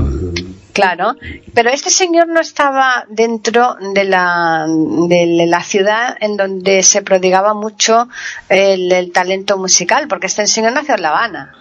Claro, 0.73 1.17
pero 1.53 1.71
este 1.71 1.91
señor 1.91 2.29
no 2.29 2.41
estaba 2.41 3.07
dentro 3.09 3.77
de 3.95 4.05
la, 4.05 4.67
de 4.69 5.47
la 5.47 5.63
ciudad 5.63 6.17
en 6.21 6.37
donde 6.37 6.83
se 6.83 7.03
prodigaba 7.03 7.55
mucho 7.55 8.09
el, 8.49 8.93
el 8.93 9.11
talento 9.11 9.59
musical, 9.59 10.07
porque 10.09 10.27
este 10.27 10.47
señor 10.47 10.73
nació 10.73 10.95
en 10.95 11.03
La 11.03 11.09
Habana. 11.09 11.55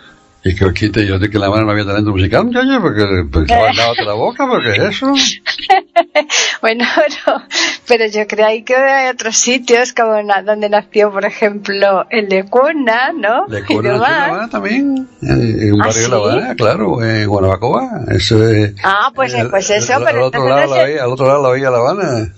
Y 0.44 0.56
que 0.56 0.74
quite 0.74 1.06
yo 1.06 1.20
de 1.20 1.30
que 1.30 1.38
la 1.38 1.50
mano 1.50 1.66
no 1.66 1.72
había 1.72 1.86
talento 1.86 2.12
musical, 2.12 2.46
muchacho, 2.46 2.80
porque, 2.82 3.06
porque 3.32 3.54
lávate 3.54 4.06
la 4.06 4.14
boca, 4.14 4.48
porque 4.48 4.70
eso. 4.88 5.14
Bueno, 6.62 6.84
pero, 6.96 7.42
pero 7.88 8.06
yo 8.08 8.28
creo 8.28 8.48
ahí 8.48 8.64
que 8.64 8.76
hay 8.76 9.10
otros 9.10 9.38
sitios 9.38 9.94
como 9.94 10.12
donde 10.44 10.70
nació, 10.70 11.12
por 11.12 11.26
ejemplo, 11.26 12.06
el 12.10 12.28
de 12.28 12.44
Cuna, 12.46 13.12
¿no? 13.14 13.46
Y 13.48 13.62
cobran 13.64 13.96
en 13.96 14.02
Habana 14.04 14.50
también, 14.50 15.08
en, 15.22 15.62
en 15.62 15.74
un 15.74 15.82
¿Ah, 15.82 15.86
barrio 15.88 16.02
de 16.04 16.10
La? 16.10 16.16
Habana, 16.18 16.56
claro, 16.56 17.04
en 17.04 17.28
Guanabacoa. 17.28 17.90
Eso 18.12 18.44
es. 18.50 18.74
Ah, 18.84 19.12
pues, 19.14 19.34
el- 19.34 19.50
pues 19.50 19.70
eso, 19.70 19.98
el- 20.00 20.04
pero 20.06 20.18
al 20.20 20.24
otro 20.24 20.48
lado 20.50 20.68
no 20.68 20.76
la 20.76 20.84
veía, 20.84 21.04
al 21.04 21.12
otro 21.12 21.28
lado 21.28 21.44
la 21.44 21.50
veía 21.50 21.70
La 21.70 21.78
Habana. 21.78 22.34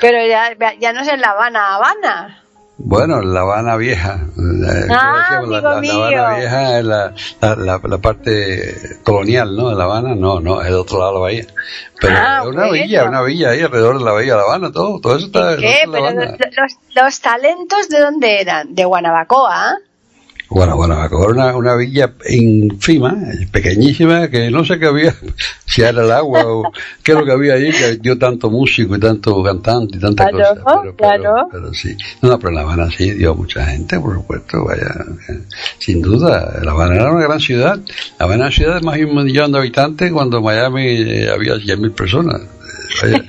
Pero 0.00 0.26
ya, 0.26 0.50
ya 0.80 0.92
no 0.92 1.00
es 1.00 1.08
en 1.08 1.20
La 1.20 1.30
Habana, 1.30 1.76
Habana. 1.76 2.42
Bueno, 2.78 3.22
La 3.22 3.40
Habana 3.40 3.76
Vieja. 3.76 4.20
Ah, 4.90 5.40
la, 5.46 5.60
la- 5.60 5.60
la. 5.60 5.70
Habana 5.94 6.36
Vieja 6.36 6.78
es 6.78 6.84
la, 6.84 7.14
la, 7.40 7.98
parte 7.98 8.98
colonial, 9.02 9.56
¿no? 9.56 9.70
De 9.70 9.76
La 9.76 9.84
Habana, 9.84 10.14
no, 10.14 10.40
no, 10.40 10.60
es 10.60 10.66
del 10.66 10.74
otro 10.76 10.98
lado 10.98 11.12
de 11.12 11.14
la 11.14 11.20
bahía. 11.20 11.46
Pero 12.00 12.14
Ah, 12.18 12.40
es 12.42 12.48
una 12.48 12.66
bueno. 12.66 12.72
villa, 12.72 13.04
una 13.08 13.22
villa 13.22 13.50
ahí 13.50 13.62
alrededor 13.62 13.98
de 13.98 14.04
la 14.04 14.12
bahía 14.12 14.32
de 14.32 14.38
La 14.38 14.44
Habana, 14.44 14.72
todo, 14.72 15.00
todo 15.00 15.16
eso 15.16 15.26
está 15.26 15.54
¿Y 15.54 15.60
qué? 15.60 15.76
Pero 15.90 16.10
los- 16.10 16.76
los 16.94 17.20
talentos 17.20 17.88
de 17.88 17.98
dónde 17.98 18.40
eran? 18.42 18.74
De 18.74 18.84
Guanabacoa. 18.84 19.78
Bueno, 20.48 20.76
Guanabacoa 20.76 21.24
era 21.24 21.32
una, 21.32 21.56
una 21.56 21.74
villa 21.76 22.12
ínfima, 22.28 23.16
pequeñísima, 23.50 24.28
que 24.28 24.50
no 24.50 24.64
sé 24.64 24.78
qué 24.78 24.86
había, 24.86 25.12
si 25.66 25.82
era 25.82 26.02
el 26.02 26.10
agua 26.12 26.44
o 26.46 26.72
qué 27.02 27.12
es 27.12 27.18
lo 27.18 27.24
que 27.24 27.32
había 27.32 27.54
ahí, 27.54 27.72
que 27.72 27.96
dio 27.96 28.16
tanto 28.16 28.48
músico 28.48 28.94
y 28.96 29.00
tanto 29.00 29.42
cantante 29.42 29.96
y 29.96 30.00
tanta 30.00 30.28
Claro, 30.28 30.62
cosa. 30.62 30.80
Pero, 30.82 30.96
claro. 30.96 31.22
pero, 31.22 31.48
pero 31.50 31.74
sí. 31.74 31.96
No, 32.22 32.38
pero 32.38 32.52
La 32.52 32.60
Habana 32.60 32.88
sí 32.90 33.10
dio 33.12 33.34
mucha 33.34 33.66
gente, 33.66 33.98
por 33.98 34.14
supuesto, 34.14 34.64
vaya, 34.64 34.94
eh, 35.28 35.40
sin 35.78 36.00
duda. 36.00 36.60
La 36.62 36.70
Habana 36.70 36.94
era 36.94 37.10
una 37.12 37.24
gran 37.24 37.40
ciudad. 37.40 37.78
La 38.18 38.24
Habana 38.26 38.34
era 38.34 38.46
una 38.46 38.52
ciudad 38.52 38.74
de 38.76 38.80
más 38.82 38.96
de 38.96 39.04
un 39.04 39.24
millón 39.24 39.52
de 39.52 39.58
habitantes 39.58 40.12
cuando 40.12 40.40
Miami 40.40 40.86
eh, 40.86 41.28
había 41.30 41.54
100.000 41.54 41.92
personas. 41.92 42.40
Vaya, 43.02 43.24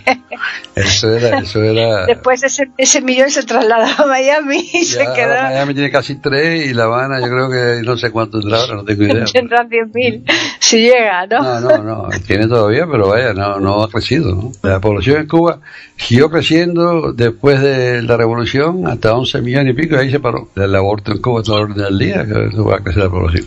eso 0.75 1.09
era, 1.15 1.39
eso 1.39 1.63
era. 1.63 2.05
Después 2.05 2.43
ese, 2.43 2.69
ese 2.77 3.01
millón 3.01 3.29
se 3.29 3.43
trasladó 3.43 4.03
a 4.03 4.07
Miami 4.07 4.69
y 4.73 4.85
se 4.85 5.03
Ya, 5.03 5.13
quedó. 5.13 5.27
ahora 5.33 5.43
Miami 5.49 5.73
tiene 5.73 5.91
casi 5.91 6.15
tres 6.15 6.67
y 6.67 6.73
La 6.73 6.83
Habana 6.85 7.19
yo 7.19 7.27
creo 7.27 7.49
que 7.49 7.81
no 7.85 7.97
sé 7.97 8.11
cuánto 8.11 8.39
tendrá 8.39 8.59
ahora, 8.61 8.75
no 8.75 8.83
tengo 8.85 9.03
idea. 9.03 9.25
Tendrá 9.25 9.63
100.000 9.67 10.23
si 10.59 10.81
llega, 10.81 11.25
¿no? 11.27 11.59
No, 11.59 11.59
no, 11.61 11.83
no, 11.83 12.09
tiene 12.25 12.47
todavía, 12.47 12.85
pero 12.89 13.07
vaya, 13.09 13.33
no, 13.33 13.59
no 13.59 13.83
ha 13.83 13.89
crecido. 13.89 14.35
¿no? 14.35 14.51
La 14.63 14.79
población 14.79 15.21
en 15.21 15.27
Cuba 15.27 15.59
siguió 15.95 16.29
creciendo 16.29 17.13
después 17.13 17.61
de 17.61 18.01
la 18.03 18.17
revolución 18.17 18.85
hasta 18.87 19.13
11 19.13 19.41
millones 19.41 19.73
y 19.73 19.81
pico 19.81 19.95
y 19.95 19.99
ahí 19.99 20.11
se 20.11 20.19
paró. 20.19 20.49
El 20.55 20.75
aborto 20.75 21.11
en 21.11 21.21
Cuba 21.21 21.41
todo 21.43 21.57
el 21.57 21.63
orden 21.71 21.83
del 21.85 21.99
día, 21.99 22.25
que 22.25 22.47
eso 22.51 22.65
va 22.65 22.77
a 22.77 22.79
crecer 22.79 23.03
la 23.03 23.09
población. 23.09 23.45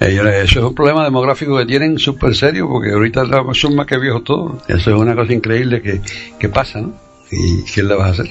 Eso 0.00 0.58
es 0.58 0.64
un 0.64 0.74
problema 0.74 1.04
demográfico 1.04 1.56
que 1.56 1.66
tienen 1.66 1.98
súper 1.98 2.34
serio 2.34 2.68
porque 2.68 2.92
ahorita 2.92 3.24
son 3.52 3.76
más 3.76 3.86
que 3.86 3.98
viejos 3.98 4.24
todos. 4.24 4.62
Eso 4.68 4.90
es 4.90 4.96
una 4.96 5.14
cosa 5.14 5.32
increíble 5.32 5.80
que, 5.80 6.00
que 6.38 6.48
pasa, 6.48 6.80
¿no? 6.80 6.92
¿Y 7.30 7.62
quién 7.62 7.88
le 7.88 7.94
vas 7.94 8.08
a 8.08 8.22
hacer? 8.22 8.30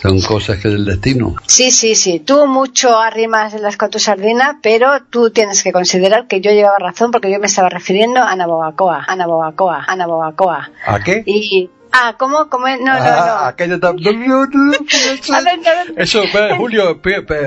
Son 0.00 0.20
cosas 0.20 0.58
que 0.58 0.68
del 0.68 0.84
destino. 0.84 1.34
Sí, 1.46 1.72
sí, 1.72 1.96
sí. 1.96 2.20
Tú 2.20 2.46
mucho 2.46 2.96
arrimas 2.96 3.52
las 3.60 3.76
con 3.76 3.90
tu 3.90 3.98
sardina, 3.98 4.60
pero 4.62 5.02
tú 5.10 5.30
tienes 5.30 5.64
que 5.64 5.72
considerar 5.72 6.28
que 6.28 6.40
yo 6.40 6.52
llevaba 6.52 6.76
razón 6.78 7.10
porque 7.10 7.32
yo 7.32 7.40
me 7.40 7.46
estaba 7.46 7.68
refiriendo 7.68 8.22
a 8.22 8.36
Naboacoa, 8.36 9.04
a 9.08 9.16
Naboacoa, 9.16 9.84
a 9.88 9.96
Naboacoa. 9.96 10.70
¿A 10.86 11.00
qué? 11.00 11.24
Y. 11.26 11.70
Ah, 11.92 12.14
¿cómo? 12.18 12.48
¿Cómo? 12.48 12.66
es? 12.68 12.78
No, 12.80 12.92
no, 12.92 12.98
no. 12.98 13.04
Ah, 13.06 13.54
está- 13.58 13.66
no, 13.66 13.76
no, 13.76 14.46
no, 14.46 14.46
no, 14.46 14.72
A 14.72 15.40
ver, 15.42 15.58
no, 15.58 15.84
no. 15.94 16.02
Eso, 16.02 16.22
espera, 16.22 16.56
Julio, 16.58 17.00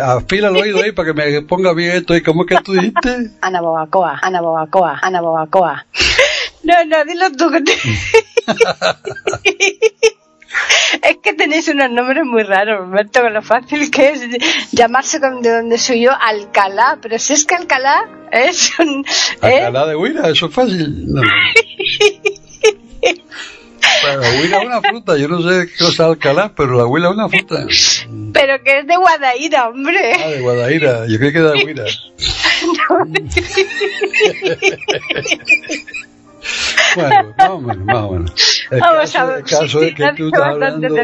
afila 0.04 0.48
el 0.50 0.56
oído 0.58 0.82
ahí 0.82 0.92
para 0.92 1.08
que 1.08 1.14
me 1.14 1.42
ponga 1.44 1.74
bien 1.74 1.92
esto. 1.98 2.16
¿Y 2.16 2.22
cómo 2.24 2.44
es 2.44 2.50
que 2.50 2.64
tú 2.64 2.74
dijiste? 2.74 3.32
Anaboacoa, 3.42 4.20
Anaboacoa, 4.22 5.00
Anaboacoa. 5.02 5.86
No, 6.64 6.74
no, 6.86 7.06
dilo 7.06 7.32
tú 7.32 7.50
que 7.52 7.62
te... 7.62 7.74
Es 11.02 11.18
que 11.24 11.34
tenéis 11.34 11.70
unos 11.70 11.90
nombres 11.90 12.26
muy 12.26 12.44
raros, 12.44 12.80
Roberto, 12.80 13.22
con 13.22 13.34
lo 13.34 13.42
fácil 13.42 13.90
que 13.90 14.10
es 14.10 14.22
llamarse 14.74 15.22
con- 15.22 15.42
de 15.42 15.50
donde 15.50 15.78
soy 15.78 16.02
yo 16.02 16.12
Alcalá, 16.12 17.00
pero 17.02 17.18
si 17.18 17.32
es 17.34 17.46
que 17.46 17.56
Alcalá 17.56 18.10
es 18.32 18.78
un... 18.78 19.06
¿eh? 19.42 19.62
Alcalá 19.64 19.86
de 19.88 19.96
Huila, 19.96 20.28
eso 20.30 20.48
es 20.48 20.54
fácil. 20.54 21.06
No. 21.08 21.22
Pero 24.04 24.22
la 24.22 24.30
huila 24.42 24.58
es 24.62 24.66
una 24.66 24.82
fruta, 24.82 25.18
yo 25.18 25.28
no 25.28 25.42
sé 25.42 25.68
qué 25.68 25.84
cosa 25.86 26.06
Alcalá, 26.06 26.52
pero 26.56 26.76
la 26.78 26.86
huila 26.86 27.10
es 27.10 27.14
una 27.16 27.30
fruta. 27.30 27.66
Pero 28.34 28.64
que 28.64 28.80
es 28.80 28.88
de 28.88 28.96
Guadaira, 28.96 29.68
hombre. 29.70 30.14
Ah, 30.24 30.28
de 30.30 30.40
Guadaira, 30.42 31.06
yo 31.08 31.18
creo 31.20 31.32
que 31.32 31.38
es 31.40 31.76
de 31.76 31.86
Bueno, 36.96 37.34
más 37.38 37.50
o 37.50 37.60
menos, 37.62 37.86
más 37.86 37.96
o 37.98 38.12
menos. 38.14 38.62
El 38.72 38.80
Vamos 38.80 39.00
caso, 39.12 39.20
a 39.20 39.26
ver. 39.26 39.38
el 39.38 39.44
caso 39.44 39.84
es 39.84 39.94
que 39.96 40.14
tú 40.18 40.26
estás 40.28 40.42
hablando 40.42 40.94
de... 40.94 41.04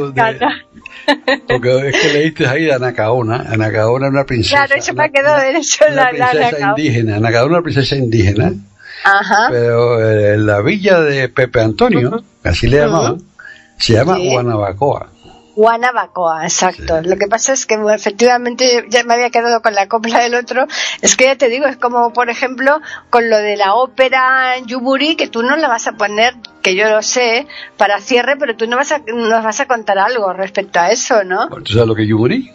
Porque 1.47 1.89
es 1.89 2.01
que 2.01 2.13
leíste 2.13 2.47
ahí 2.47 2.63
de 2.65 2.73
Anacaona. 2.73 3.45
Anacaona 3.47 4.07
es 4.07 4.11
una 4.13 4.25
princesa. 4.25 4.65
Claro, 4.65 4.75
eso 4.81 4.93
me 4.93 5.03
ha 5.05 5.09
quedado 5.09 5.39
de 5.41 5.51
eso, 5.59 5.85
Una 5.87 6.11
la- 6.11 6.11
la 6.11 6.29
princesa 6.31 6.69
indígena. 6.69 7.15
Anacaona 7.17 7.45
es 7.45 7.51
una 7.51 7.61
princesa 7.61 7.95
indígena. 7.95 8.53
Ajá. 9.03 9.47
Pero 9.49 10.01
eh, 10.01 10.37
la 10.37 10.61
villa 10.61 10.99
de 11.01 11.29
Pepe 11.29 11.61
Antonio, 11.61 12.23
así 12.43 12.67
le 12.67 12.77
llamaban, 12.77 13.21
se 13.77 13.93
llama 13.93 14.15
Sí. 14.15 14.29
Guanabacoa. 14.29 15.09
Guanabacoa, 15.55 16.43
exacto. 16.43 17.01
Sí. 17.01 17.09
Lo 17.09 17.17
que 17.17 17.25
pasa 17.25 17.51
es 17.51 17.65
que 17.65 17.79
efectivamente 17.91 18.85
ya 18.89 19.03
me 19.03 19.15
había 19.15 19.31
quedado 19.31 19.63
con 19.63 19.73
la 19.73 19.87
copla 19.87 20.19
del 20.19 20.35
otro. 20.35 20.67
Es 21.01 21.15
que 21.15 21.25
ya 21.25 21.35
te 21.35 21.49
digo, 21.49 21.65
es 21.65 21.77
como 21.77 22.13
por 22.13 22.29
ejemplo 22.29 22.79
con 23.09 23.27
lo 23.29 23.37
de 23.37 23.57
la 23.57 23.73
ópera 23.73 24.59
Yuburi, 24.67 25.15
que 25.15 25.27
tú 25.27 25.41
no 25.41 25.55
la 25.55 25.67
vas 25.67 25.87
a 25.87 25.93
poner, 25.93 26.35
que 26.61 26.75
yo 26.75 26.87
lo 26.89 27.01
sé, 27.01 27.47
para 27.75 27.99
cierre, 28.01 28.35
pero 28.37 28.55
tú 28.55 28.67
no 28.67 28.77
vas 28.77 28.91
a, 28.91 28.99
nos 28.99 29.43
vas 29.43 29.59
a 29.59 29.65
contar 29.65 29.97
algo 29.97 30.31
respecto 30.31 30.79
a 30.79 30.91
eso, 30.91 31.23
¿no? 31.23 31.47
¿Tú 31.49 31.73
sabes 31.73 31.87
lo 31.87 31.95
que 31.95 32.03
es 32.03 32.09
Yumurí? 32.09 32.51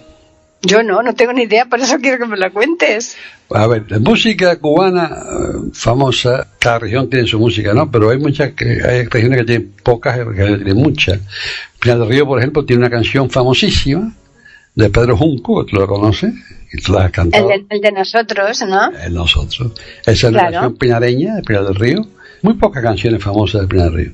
Yo 0.65 0.85
no, 0.85 1.03
no 1.03 1.13
tengo 1.15 1.33
ni 1.33 1.43
idea, 1.43 1.65
por 1.65 1.81
eso 1.81 1.99
quiero 1.99 2.19
que 2.19 2.27
me 2.27 2.37
lo 2.37 2.53
cuentes. 2.53 3.17
A 3.55 3.67
ver, 3.67 3.91
la 3.91 3.99
música 3.99 4.57
cubana 4.57 5.05
eh, 5.07 5.71
famosa, 5.73 6.49
cada 6.59 6.81
región 6.81 7.09
tiene 7.11 7.27
su 7.27 7.39
música, 7.39 7.75
¿no? 7.75 7.91
Pero 7.91 8.11
hay 8.11 8.19
muchas 8.19 8.53
que, 8.53 8.81
hay 8.85 9.05
regiones 9.07 9.39
que 9.41 9.45
tienen 9.45 9.73
pocas, 9.83 10.17
hay 10.17 10.25
regiones 10.25 10.59
que 10.59 10.65
tienen 10.65 10.83
muchas. 10.83 11.21
Pinar 11.81 11.99
del 11.99 12.09
Río, 12.09 12.27
por 12.27 12.39
ejemplo, 12.39 12.65
tiene 12.65 12.81
una 12.81 12.91
canción 12.91 13.31
famosísima 13.31 14.13
de 14.75 14.91
Pedro 14.91 15.17
Junco, 15.17 15.65
que 15.65 15.71
tú 15.71 15.81
la 15.81 15.87
conoces, 15.87 16.33
y 16.73 16.81
tú 16.81 16.93
la 16.93 17.05
has 17.07 17.19
El 17.19 17.31
de, 17.31 17.67
el 17.69 17.81
de 17.81 17.93
nosotros, 17.93 18.63
¿no? 18.67 18.91
en 18.99 19.15
nosotros. 19.15 19.73
Esa 20.07 20.29
es 20.29 20.33
la 20.33 20.51
canción 20.51 20.77
pinareña 20.77 21.37
de 21.37 21.43
Pinar 21.43 21.65
del 21.65 21.75
Río. 21.75 22.07
Muy 22.43 22.55
pocas 22.55 22.83
canciones 22.83 23.23
famosas 23.23 23.63
de 23.63 23.67
Pinar 23.69 23.91
del 23.91 23.95
Río. 23.95 24.13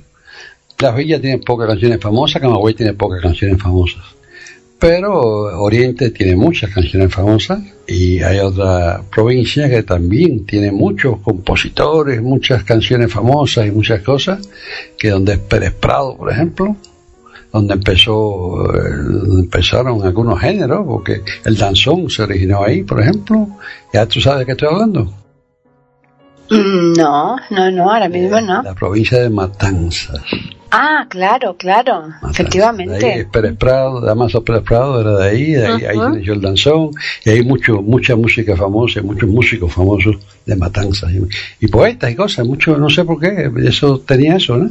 Las 0.79 0.95
villas 0.97 1.21
tienen 1.21 1.41
pocas 1.41 1.69
canciones 1.69 2.01
famosas, 2.01 2.41
Camagüey 2.41 2.75
tiene 2.75 2.95
pocas 2.95 3.21
canciones 3.21 3.61
famosas. 3.61 4.18
Pero 4.79 5.61
Oriente 5.61 6.11
tiene 6.11 6.37
muchas 6.37 6.71
canciones 6.73 7.13
famosas 7.13 7.61
y 7.87 8.23
hay 8.23 8.39
otra 8.39 9.03
provincia 9.11 9.69
que 9.69 9.83
también 9.83 10.47
tiene 10.47 10.71
muchos 10.71 11.19
compositores, 11.19 12.23
muchas 12.23 12.63
canciones 12.63 13.13
famosas 13.13 13.67
y 13.67 13.73
muchas 13.73 14.03
cosas, 14.03 14.49
que 14.97 15.11
donde 15.11 15.33
es 15.33 15.39
Pérez 15.41 15.73
Prado, 15.75 16.17
por 16.17 16.31
ejemplo, 16.31 16.77
donde 17.53 17.75
empezó 17.75 18.73
eh, 18.73 18.79
donde 18.95 19.41
empezaron 19.41 20.03
algunos 20.05 20.41
géneros, 20.41 20.85
porque 20.87 21.23
el 21.45 21.57
danzón 21.57 22.09
se 22.09 22.23
originó 22.23 22.63
ahí, 22.63 22.85
por 22.85 23.01
ejemplo. 23.01 23.49
Ya 23.93 24.07
tú 24.07 24.21
sabes 24.21 24.41
de 24.41 24.47
qué 24.47 24.53
estoy 24.53 24.69
hablando. 24.69 25.13
Mm, 26.51 26.93
No, 26.97 27.37
no, 27.51 27.71
no, 27.73 27.91
ahora 27.91 28.09
mismo 28.09 28.41
no. 28.41 28.63
La 28.63 28.75
provincia 28.75 29.19
de 29.19 29.29
Matanzas. 29.29 30.23
Ah, 30.71 31.07
claro, 31.09 31.57
claro. 31.57 32.03
De 32.03 32.07
ahí 32.09 32.19
es 32.25 32.31
efectivamente. 32.31 33.29
Pérez 33.33 33.57
Prado, 33.57 34.01
Damaso 34.01 34.45
Pérez 34.45 34.63
Prado 34.63 35.01
era 35.01 35.17
de 35.19 35.29
ahí, 35.29 35.53
de 35.53 35.67
ahí, 35.67 35.85
ahí 35.85 35.97
Ujú. 35.97 36.15
inició 36.15 36.33
el 36.35 36.41
danzón, 36.41 36.91
y 37.25 37.31
hay 37.31 37.43
mucho, 37.43 37.81
mucha 37.83 38.17
música 38.17 38.55
famosa, 38.57 39.01
muchos 39.03 39.29
músicos 39.29 39.73
famosos 39.73 40.17
de 40.45 40.57
Matanzas, 40.57 41.11
y, 41.13 41.23
y 41.65 41.69
poetas 41.69 42.11
y 42.11 42.15
cosas, 42.15 42.47
muchos, 42.47 42.79
no 42.79 42.91
sé 42.91 43.05
por 43.05 43.19
qué, 43.19 43.51
eso 43.67 44.01
tenía 44.01 44.37
eso, 44.37 44.57
¿no? 44.59 44.71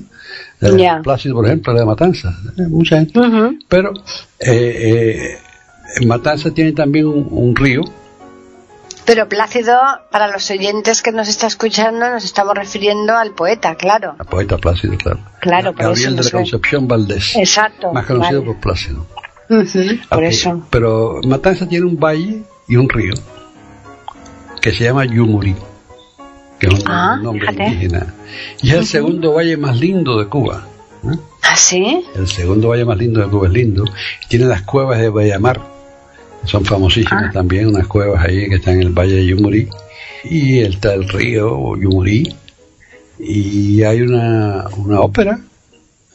El 0.62 0.78
Ya. 0.78 1.02
Plácido, 1.02 1.36
por 1.36 1.46
ejemplo, 1.46 1.72
era 1.74 1.82
de 1.82 1.86
Matanzas, 1.88 2.36
eh, 2.58 2.62
mucha 2.70 2.98
gente. 2.98 3.20
Ujú. 3.20 3.58
Pero 3.68 3.94
eh, 4.40 5.38
eh, 6.00 6.06
Matanzas 6.06 6.54
tiene 6.54 6.74
también 6.74 7.08
un, 7.08 7.28
un 7.30 7.56
río, 7.56 7.82
Pero 9.08 9.28
Plácido, 9.30 9.80
para 10.12 10.28
los 10.28 10.52
oyentes 10.52 11.02
que 11.02 11.12
nos 11.14 11.28
está 11.30 11.48
escuchando, 11.48 12.10
nos 12.10 12.24
estamos 12.26 12.54
refiriendo 12.56 13.16
al 13.16 13.32
poeta, 13.34 13.74
claro. 13.76 14.16
la 14.20 14.26
poeta 14.26 14.58
Plácido, 14.58 14.96
claro. 14.98 15.20
Claro, 15.40 15.72
por 15.74 15.82
Gabriel 15.86 16.14
eso 16.14 16.24
de 16.24 16.24
la. 16.26 16.32
Concepción 16.32 16.88
Valdés, 16.90 17.36
Exacto. 17.38 17.94
más 17.94 18.06
conocido 18.06 18.42
vale. 18.42 18.52
por 18.54 18.62
Plácido. 18.62 19.06
Ujú, 19.50 19.80
por 20.10 20.18
Ok, 20.20 20.24
eso. 20.26 20.68
Pero 20.70 21.22
Matanzas 21.26 21.70
tiene 21.70 21.86
un 21.86 21.98
valle 21.98 22.44
y 22.68 22.76
un 22.76 22.90
río 22.90 23.14
que 24.62 24.74
se 24.74 24.84
llama 24.84 25.06
Yumurí, 25.06 25.56
que 26.60 26.68
es 26.68 26.74
un 26.74 26.84
Ah, 26.86 27.18
nombre 27.24 27.48
fíjate. 27.48 27.64
indígena. 27.70 28.14
Y 28.62 28.72
es 28.72 28.76
el 28.76 28.86
segundo 28.88 29.34
valle 29.34 29.56
más 29.56 29.80
lindo 29.80 30.20
de 30.20 30.28
Cuba. 30.28 30.66
¿eh? 31.06 31.18
¿Ah, 31.44 31.56
sí? 31.56 32.06
El 32.14 32.28
segundo 32.28 32.68
valle 32.68 32.84
más 32.84 32.98
lindo 32.98 33.22
de 33.22 33.28
Cuba 33.30 33.48
es 33.48 33.54
lindo. 33.54 33.86
Tiene 34.28 34.46
las 34.46 34.64
cuevas 34.64 35.00
de 35.00 35.08
Bayamar, 35.08 35.62
son 36.48 36.66
famosísimas 36.66 37.26
Ah. 37.28 37.32
también, 37.32 37.68
unas 37.68 37.88
cuevas 37.88 38.26
ahí 38.26 38.50
que 38.50 38.56
están 38.56 38.76
en 38.76 38.84
el 38.84 38.90
valle 38.90 39.16
de 39.16 39.26
Yumurí. 39.28 39.68
Y 40.24 40.60
está 40.60 40.94
el 40.94 41.08
río 41.08 41.76
Yumurí. 41.78 42.28
Y 43.20 43.84
hay 43.84 44.02
una, 44.02 44.66
una 44.78 45.02
ópera 45.02 45.40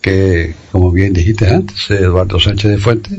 que, 0.00 0.54
como 0.70 0.90
bien 0.90 1.12
dijiste 1.12 1.48
antes, 1.48 1.90
Eduardo 1.90 2.38
Sánchez 2.40 2.70
de 2.72 2.78
Fuentes 2.78 3.18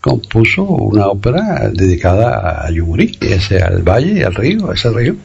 compuso 0.00 0.62
una 0.62 1.08
ópera 1.08 1.70
dedicada 1.72 2.64
a 2.64 2.70
Yumurí, 2.70 3.16
ese 3.20 3.60
al 3.62 3.82
valle, 3.82 4.24
al 4.24 4.34
río, 4.34 4.70
a 4.70 4.74
ese 4.74 4.90
río. 4.90 5.16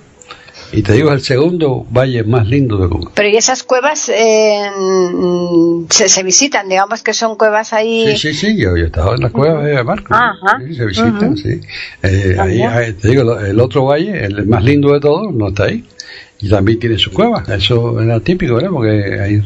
Y 0.73 0.81
te 0.81 0.93
digo, 0.93 1.09
es 1.09 1.15
el 1.15 1.21
segundo 1.21 1.85
valle 1.91 2.23
más 2.23 2.47
lindo 2.47 2.77
de 2.77 2.89
Cuba. 2.89 3.11
Pero 3.13 3.29
y 3.29 3.37
esas 3.37 3.61
cuevas 3.63 4.09
eh, 4.09 4.69
se, 5.89 6.09
se 6.09 6.23
visitan, 6.23 6.67
digamos 6.67 7.03
que 7.03 7.13
son 7.13 7.35
cuevas 7.35 7.73
ahí. 7.73 8.07
Sí, 8.17 8.17
sí, 8.17 8.33
sí, 8.33 8.57
yo, 8.57 8.75
yo 8.75 8.83
he 8.83 8.87
estado 8.87 9.13
en 9.13 9.21
las 9.21 9.31
cuevas 9.31 9.65
de 9.65 9.83
Marco. 9.83 10.13
Ajá. 10.15 10.59
Sí, 10.67 10.73
se 10.73 10.85
visitan, 10.85 11.37
sí. 11.37 11.61
Eh, 12.01 12.35
ahí, 12.39 12.93
te 12.93 13.07
digo, 13.09 13.39
el 13.39 13.59
otro 13.59 13.85
valle, 13.85 14.25
el 14.25 14.47
más 14.47 14.63
lindo 14.63 14.91
de 14.93 14.99
todos, 14.99 15.31
no 15.33 15.49
está 15.49 15.65
ahí. 15.65 15.85
Y 16.39 16.49
también 16.49 16.79
tiene 16.79 16.97
su 16.97 17.11
cueva. 17.11 17.43
Eso 17.47 18.01
era 18.01 18.19
típico, 18.19 18.55
¿verdad? 18.55 18.71
Porque 18.71 19.19
ahí, 19.19 19.41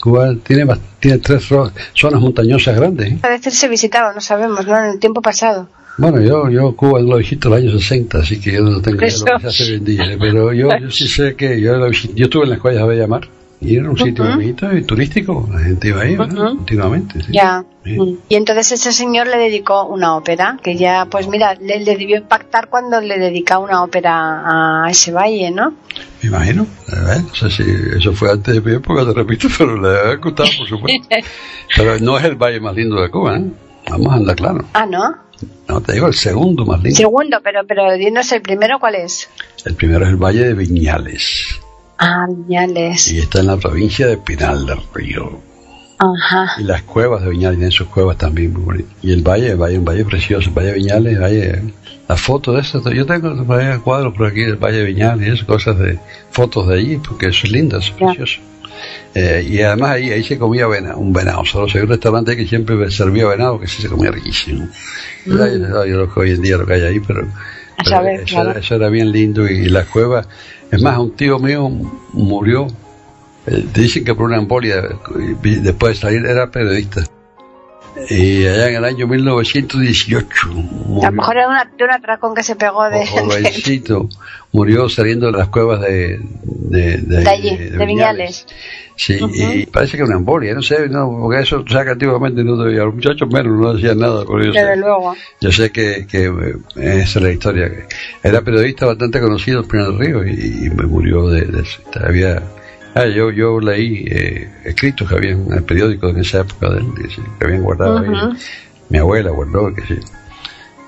Cuba 0.00 0.34
tiene, 0.42 0.66
tiene 1.00 1.18
tres 1.18 1.44
zonas 1.44 2.20
montañosas 2.20 2.76
grandes. 2.76 3.12
¿eh? 3.12 3.18
A 3.22 3.28
veces 3.28 3.54
se 3.54 3.68
visitaba, 3.68 4.12
no 4.12 4.20
sabemos, 4.20 4.66
¿no? 4.66 4.76
En 4.76 4.90
el 4.90 4.98
tiempo 4.98 5.22
pasado. 5.22 5.68
Bueno, 5.96 6.20
yo, 6.20 6.48
yo 6.50 6.74
Cuba 6.74 7.00
lo 7.00 7.16
visité 7.18 7.46
en 7.48 7.52
los 7.54 7.60
años 7.62 7.72
60, 7.82 8.18
así 8.18 8.40
que 8.40 8.52
yo 8.52 8.62
no 8.62 8.80
tengo 8.80 8.98
idea 8.98 9.08
de 9.14 9.18
lo 9.18 9.24
que 9.38 9.40
se 9.42 9.46
hace 9.48 9.62
hoy 9.72 9.74
en 9.78 9.84
día. 9.84 10.04
¿eh? 10.12 10.16
Pero 10.18 10.52
yo, 10.52 10.68
yo 10.80 10.90
sí 10.90 11.06
sé 11.06 11.36
que 11.36 11.60
yo, 11.60 11.76
lo 11.76 11.88
visité- 11.88 12.14
yo 12.14 12.24
estuve 12.24 12.44
en 12.44 12.50
las 12.50 12.58
cuevas 12.58 12.82
de 12.82 12.88
Bellamar 12.88 13.28
y 13.60 13.76
era 13.76 13.88
un 13.88 13.96
sitio 13.96 14.24
Ujú. 14.24 14.34
bonito 14.34 14.76
y 14.76 14.82
turístico. 14.82 15.48
La 15.52 15.60
gente 15.60 15.88
iba 15.88 16.02
ahí. 16.02 16.16
Continuamente. 16.16 17.20
sí. 17.22 17.32
Ya. 17.32 17.64
Sí. 17.84 17.92
Mm. 17.98 18.16
Y 18.28 18.34
entonces 18.34 18.72
ese 18.72 18.92
señor 18.92 19.26
le 19.28 19.36
dedicó 19.38 19.84
una 19.86 20.16
ópera, 20.16 20.58
que 20.62 20.74
ya, 20.76 21.06
pues 21.10 21.28
mira, 21.28 21.54
le, 21.54 21.78
le 21.80 21.96
debió 21.96 22.16
impactar 22.16 22.68
cuando 22.68 23.00
le 23.00 23.18
dedica 23.18 23.58
una 23.58 23.82
ópera 23.84 24.84
a 24.84 24.90
ese 24.90 25.12
valle, 25.12 25.50
¿no? 25.50 25.74
Me 26.22 26.28
imagino. 26.28 26.66
Eh, 26.92 27.22
No 27.22 27.34
sé 27.34 27.50
si 27.50 27.62
eso 27.96 28.12
fue 28.12 28.32
antes 28.32 28.54
de 28.54 28.60
mi 28.60 28.76
época, 28.76 29.04
te 29.06 29.12
repito, 29.12 29.48
pero 29.58 29.80
le 29.80 30.12
he 30.12 30.16
gustado, 30.16 30.48
por 30.58 30.66
supuesto. 30.68 31.08
Pero 31.76 31.98
no 32.00 32.18
es 32.18 32.24
el 32.24 32.34
valle 32.36 32.58
más 32.60 32.74
lindo 32.74 33.00
de 33.00 33.08
Cuba, 33.10 33.36
¿eh? 33.38 33.44
Vamos 33.90 34.12
a 34.12 34.16
andar 34.16 34.36
claro. 34.36 34.64
Ah, 34.72 34.86
¿no? 34.86 35.23
No, 35.68 35.80
te 35.80 35.92
digo 35.94 36.06
el 36.06 36.14
segundo 36.14 36.64
más 36.64 36.82
lindo. 36.82 36.96
Segundo, 36.96 37.38
pero, 37.42 37.66
pero 37.66 37.92
dinos 37.94 38.30
el 38.32 38.42
primero, 38.42 38.78
¿cuál 38.78 38.96
es? 38.96 39.28
El 39.64 39.74
primero 39.74 40.04
es 40.04 40.10
el 40.10 40.16
valle 40.16 40.44
de 40.44 40.54
Viñales. 40.54 41.60
Ah, 41.98 42.26
Viñales. 42.28 43.10
Y 43.10 43.18
está 43.18 43.40
en 43.40 43.46
la 43.46 43.56
provincia 43.56 44.06
de 44.06 44.16
Pinal 44.18 44.66
del 44.66 44.78
Río. 44.92 45.40
Ajá. 45.98 46.60
Y 46.60 46.64
las 46.64 46.82
cuevas 46.82 47.22
de 47.22 47.30
Viñales 47.30 47.58
tienen 47.58 47.72
sus 47.72 47.88
cuevas 47.88 48.18
también 48.18 48.52
muy 48.52 48.62
bonitas. 48.62 48.92
Y 49.02 49.12
el 49.12 49.22
valle, 49.22 49.50
el 49.50 49.56
valle, 49.56 49.78
un 49.78 49.84
valle 49.84 50.04
precioso, 50.04 50.48
el 50.48 50.54
valle 50.54 50.68
de 50.68 50.74
Viñales, 50.74 51.12
el 51.14 51.20
valle, 51.20 51.62
la 52.08 52.16
foto 52.16 52.52
de 52.52 52.60
eso, 52.60 52.82
yo 52.92 53.06
tengo 53.06 53.46
cuadros 53.82 54.14
por 54.14 54.26
aquí 54.26 54.42
del 54.42 54.56
valle 54.56 54.78
de 54.78 54.84
Viñales 54.84 55.44
cosas 55.44 55.78
de 55.78 55.98
fotos 56.30 56.68
de 56.68 56.74
allí, 56.74 56.96
porque 56.98 57.28
eso 57.28 57.46
es 57.46 57.52
lindo, 57.52 57.78
eso 57.78 57.92
es 57.92 57.96
precioso. 57.96 58.40
Eh, 59.14 59.46
y 59.48 59.60
además 59.62 59.90
ahí, 59.92 60.10
ahí 60.10 60.24
se 60.24 60.38
comía 60.38 60.66
vena- 60.66 60.96
un 60.96 61.12
venado, 61.12 61.44
solo 61.44 61.66
hay 61.72 61.80
un 61.82 61.88
restaurante 61.88 62.36
que 62.36 62.46
siempre 62.46 62.90
servía 62.90 63.26
venado, 63.28 63.60
que 63.60 63.66
sí 63.68 63.80
se 63.82 63.88
comía 63.88 64.10
riquísimo. 64.10 64.68
Yo, 65.24 65.84
yo 65.86 65.96
lo 65.98 66.12
que 66.12 66.20
hoy 66.20 66.30
en 66.32 66.42
día 66.42 66.56
lo 66.56 66.66
que 66.66 66.74
hay 66.74 66.82
ahí, 66.82 67.00
pero, 67.00 67.22
Mm. 67.24 67.76
Pero 67.78 67.90
saber, 67.90 68.20
eso, 68.20 68.26
claro. 68.34 68.50
era, 68.50 68.60
eso 68.60 68.74
era 68.76 68.88
bien 68.88 69.10
lindo 69.10 69.50
y, 69.50 69.54
y 69.54 69.68
las 69.68 69.86
cuevas, 69.86 70.28
es 70.70 70.80
más, 70.80 70.96
un 70.98 71.10
tío 71.16 71.38
mío 71.40 71.68
murió, 72.12 72.68
eh, 73.46 73.64
dicen 73.74 74.04
que 74.04 74.14
por 74.14 74.26
una 74.26 74.36
embolia, 74.36 74.80
y 75.42 75.54
después 75.56 75.94
de 75.96 76.00
salir 76.00 76.24
era 76.26 76.50
periodista. 76.50 77.02
Y 78.10 78.46
allá 78.46 78.68
en 78.70 78.76
el 78.76 78.84
año 78.84 79.06
1918 79.06 80.28
A 80.50 80.52
murió, 80.54 81.02
lo 81.10 81.12
mejor 81.12 81.36
era 81.36 81.48
una, 81.48 81.64
de 81.76 81.84
un 81.84 81.90
atracón 81.90 82.34
que 82.34 82.42
se 82.42 82.56
pegó 82.56 82.88
de, 82.90 83.06
jo- 83.06 83.20
jovencito, 83.24 84.08
murió 84.52 84.88
saliendo 84.88 85.26
de 85.26 85.32
las 85.32 85.48
cuevas 85.48 85.80
de, 85.80 86.20
de, 86.42 86.96
de 86.98 87.28
allí, 87.28 87.56
de, 87.56 87.86
Viñales. 87.86 88.46
Sí, 88.96 89.18
y 89.34 89.66
parece 89.66 89.96
que 89.96 90.04
una 90.04 90.14
embolia, 90.14 90.54
no 90.54 90.62
sé, 90.62 90.88
no, 90.88 91.10
porque 91.20 91.40
eso, 91.42 91.64
o 91.66 91.84
que 91.84 91.90
antiguamente 91.90 92.44
no 92.44 92.56
debía, 92.56 92.84
los 92.84 92.94
muchachos 92.94 93.28
menos 93.28 93.58
no 93.60 93.74
decían 93.74 93.98
nada, 93.98 94.24
por 94.24 94.40
eso. 94.40 94.52
Desde 94.52 94.76
luego. 94.76 95.16
Yo 95.40 95.50
sé 95.50 95.70
que, 95.72 96.06
que 96.06 96.26
eh, 96.26 96.54
esa 97.02 97.18
es 97.18 97.22
la 97.22 97.30
historia. 97.32 97.72
Era 98.22 98.42
periodista 98.42 98.86
bastante 98.86 99.20
conocido 99.20 99.62
en 99.62 99.98
Río 99.98 100.24
y, 100.24 100.66
y 100.66 100.70
me 100.70 100.84
murió 100.84 101.28
de, 101.28 101.40
de. 101.42 101.64
Había, 102.06 102.40
ah, 102.94 103.06
yo, 103.06 103.30
yo 103.30 103.60
leí 103.60 104.04
eh, 104.08 104.48
escritos 104.64 105.08
que 105.08 105.14
habían 105.14 105.46
en 105.46 105.54
el 105.54 105.62
periódico 105.64 106.08
en 106.08 106.18
esa 106.18 106.40
época 106.40 106.70
de 106.70 106.78
él, 106.78 106.86
que, 107.38 107.44
habían 107.44 107.62
guardado 107.62 107.98
ahí. 107.98 108.08
Mi 108.88 108.98
abuela 108.98 109.30
guardó, 109.30 109.74
que 109.74 109.82
sí. 109.82 109.94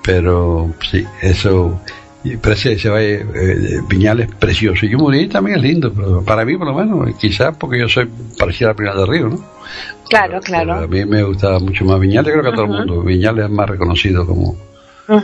Pero 0.03 0.73
sí, 0.89 1.05
eso. 1.21 1.81
parece 2.41 2.73
ese 2.73 2.89
valle 2.89 3.25
eh, 3.35 3.81
Viñal 3.89 4.21
es 4.21 4.27
precioso. 4.33 4.85
Y 4.85 4.89
Yumurí 4.89 5.27
también 5.27 5.57
es 5.57 5.63
lindo, 5.63 5.91
pero 5.93 6.23
para 6.23 6.45
mí 6.45 6.55
por 6.57 6.67
lo 6.67 6.73
menos, 6.73 7.15
quizás 7.17 7.55
porque 7.57 7.79
yo 7.79 7.89
soy 7.89 8.07
parecido 8.37 8.71
a 8.71 8.73
Pinar 8.73 8.95
del 8.95 9.07
Río, 9.07 9.29
¿no? 9.29 9.57
Claro, 10.09 10.39
claro. 10.39 10.73
a 10.75 10.87
mí 10.87 11.03
me 11.03 11.23
gustaba 11.23 11.59
mucho 11.59 11.83
más 11.83 11.99
Viñal, 11.99 12.25
yo 12.25 12.31
creo 12.31 12.43
que 12.43 12.49
a 12.49 12.53
todo 12.53 12.65
el 12.65 12.71
mundo. 12.71 13.01
Viñal 13.01 13.39
es 13.39 13.49
más 13.49 13.69
reconocido 13.69 14.25
como... 14.25 14.55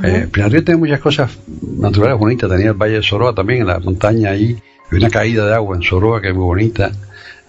eh, 0.04 0.28
Pinar 0.32 0.50
del 0.50 0.52
Río 0.52 0.64
tiene 0.66 0.80
muchas 0.80 1.00
cosas 1.00 1.40
naturales 1.78 2.18
bonitas, 2.20 2.50
tenía 2.50 2.72
el 2.72 2.74
Valle 2.74 2.96
de 2.96 3.04
Soroa 3.04 3.34
también, 3.34 3.62
en 3.62 3.68
la 3.68 3.80
montaña 3.80 4.32
ahí, 4.32 4.58
una 4.98 5.10
caída 5.10 5.46
de 5.46 5.54
agua 5.54 5.76
en 5.76 5.84
Soroa 5.84 6.22
que 6.22 6.30
es 6.30 6.36
muy 6.36 6.46
bonita. 6.46 6.91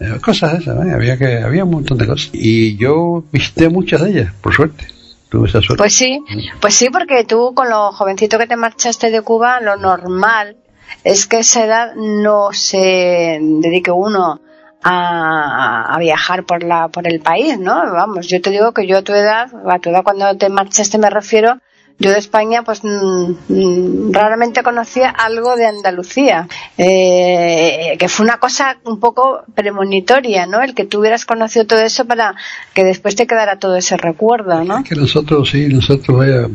Eh, 0.00 0.18
cosas 0.20 0.52
de 0.52 0.58
esas, 0.58 0.86
¿eh? 0.86 0.92
había 0.92 1.16
que 1.16 1.38
había 1.38 1.64
un 1.64 1.70
montón 1.70 1.98
de 1.98 2.06
cosas. 2.06 2.30
Y 2.32 2.76
yo 2.76 3.24
visité 3.30 3.68
muchas 3.68 4.02
de 4.02 4.10
ellas, 4.10 4.32
por 4.40 4.54
suerte. 4.54 4.86
Tuve 5.28 5.48
esa 5.48 5.60
suerte. 5.60 5.76
Pues 5.82 5.94
sí, 5.94 6.20
pues 6.60 6.74
sí, 6.74 6.90
porque 6.90 7.24
tú 7.24 7.54
con 7.54 7.68
lo 7.70 7.92
jovencito 7.92 8.38
que 8.38 8.46
te 8.46 8.56
marchaste 8.56 9.10
de 9.10 9.22
Cuba, 9.22 9.60
lo 9.60 9.76
normal 9.76 10.56
es 11.02 11.26
que 11.26 11.38
esa 11.40 11.64
edad 11.64 11.94
no 11.96 12.52
se 12.52 13.38
dedique 13.40 13.90
uno 13.90 14.40
a, 14.82 15.94
a 15.94 15.98
viajar 15.98 16.44
por 16.44 16.62
la 16.62 16.88
por 16.88 17.08
el 17.08 17.20
país, 17.20 17.58
¿no? 17.58 17.74
Vamos, 17.92 18.28
yo 18.28 18.40
te 18.40 18.50
digo 18.50 18.72
que 18.72 18.86
yo 18.86 18.98
a 18.98 19.02
tu 19.02 19.12
edad, 19.12 19.48
a 19.66 19.78
tu 19.78 19.90
edad 19.90 20.02
cuando 20.04 20.36
te 20.36 20.48
marchaste 20.50 20.98
me 20.98 21.10
refiero, 21.10 21.58
yo 21.98 22.10
de 22.10 22.18
España 22.18 22.62
pues 22.62 22.82
mm, 22.82 23.32
mm, 23.48 24.12
raramente 24.12 24.62
conocía 24.62 25.10
algo 25.10 25.56
de 25.56 25.66
Andalucía, 25.66 26.48
eh, 26.76 27.96
que 27.98 28.08
fue 28.08 28.24
una 28.24 28.38
cosa 28.38 28.78
un 28.84 28.98
poco 29.00 29.44
premonitoria, 29.54 30.46
¿no? 30.46 30.62
El 30.62 30.74
que 30.74 30.84
tú 30.84 31.00
hubieras 31.00 31.24
conocido 31.24 31.66
todo 31.66 31.80
eso 31.80 32.04
para 32.04 32.34
que 32.72 32.84
después 32.84 33.14
te 33.16 33.26
quedara 33.26 33.58
todo 33.58 33.76
ese 33.76 33.96
recuerdo, 33.96 34.64
¿no? 34.64 34.82
Que 34.84 34.96
nosotros, 34.96 35.50
sí, 35.50 35.68
nosotros, 35.68 36.18
vaya, 36.18 36.48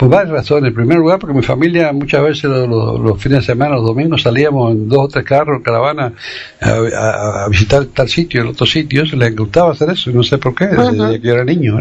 por 0.00 0.08
varias 0.08 0.32
razones. 0.32 0.68
En 0.68 0.74
primer 0.74 0.96
lugar, 0.96 1.18
porque 1.18 1.34
mi 1.36 1.42
familia 1.42 1.92
muchas 1.92 2.22
veces 2.22 2.44
los, 2.44 2.66
los- 2.66 2.98
los 3.00 3.22
fines 3.22 3.40
de 3.40 3.44
semana, 3.44 3.74
los 3.74 3.84
domingos, 3.84 4.22
salíamos 4.22 4.72
en 4.72 4.88
dos 4.88 4.98
o 5.04 5.08
tres 5.08 5.26
carros, 5.26 5.58
en 5.58 5.62
caravana, 5.62 6.14
a, 6.58 6.70
a- 6.70 7.44
a 7.44 7.48
visitar 7.50 7.84
tal 7.84 8.08
sitio, 8.08 8.40
el 8.40 8.48
otro 8.48 8.64
sitio. 8.64 9.02
Eso, 9.02 9.14
les 9.16 9.36
gustaba 9.36 9.72
hacer 9.72 9.90
eso, 9.90 10.10
no 10.10 10.22
sé 10.22 10.38
por 10.38 10.54
qué, 10.54 10.64
desde 11.08 11.20
que 11.20 11.26
yo 11.28 11.34
era 11.34 11.44
niño. 11.44 11.76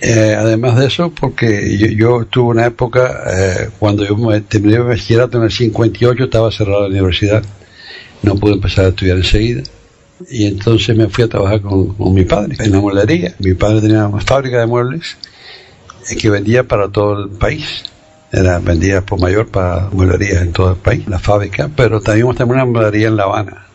Eh, 0.00 0.34
además 0.38 0.78
de 0.78 0.86
eso, 0.86 1.10
porque 1.10 1.76
yo, 1.76 1.86
yo 1.88 2.24
tuve 2.24 2.48
una 2.48 2.64
época, 2.64 3.24
eh, 3.30 3.68
cuando 3.78 4.06
yo 4.06 4.16
me 4.16 4.40
terminé 4.40 4.78
mi 4.78 4.86
bachillerato 4.86 5.36
en 5.36 5.44
el 5.44 5.50
58, 5.50 6.24
estaba 6.24 6.50
cerrada 6.50 6.80
la 6.82 6.86
universidad. 6.88 7.42
No 8.22 8.36
pude 8.36 8.54
empezar 8.54 8.86
a 8.86 8.88
estudiar 8.88 9.18
enseguida. 9.18 9.62
Y 10.30 10.46
entonces 10.46 10.96
me 10.96 11.08
fui 11.08 11.24
a 11.24 11.28
trabajar 11.28 11.60
con, 11.60 11.94
con 11.94 12.14
mi 12.14 12.24
padre 12.24 12.56
en 12.58 12.72
la 12.72 12.80
mueblería. 12.80 13.34
Mi 13.38 13.52
padre 13.52 13.82
tenía 13.82 14.06
una 14.06 14.20
fábrica 14.22 14.60
de 14.60 14.66
muebles 14.66 15.16
que 16.18 16.30
vendía 16.30 16.64
para 16.64 16.88
todo 16.88 17.24
el 17.24 17.30
país. 17.30 17.84
Era, 18.32 18.60
vendía 18.60 19.00
por 19.02 19.20
mayor 19.20 19.48
para 19.48 19.88
mueblerías 19.92 20.42
en 20.42 20.52
todo 20.52 20.70
el 20.70 20.76
país, 20.76 21.06
la 21.08 21.18
fábrica, 21.18 21.68
pero 21.74 22.00
teníamos 22.00 22.36
también 22.36 22.60
una 22.60 22.70
mueblería 22.70 23.08
en 23.08 23.16
La 23.16 23.24
Habana. 23.24 23.66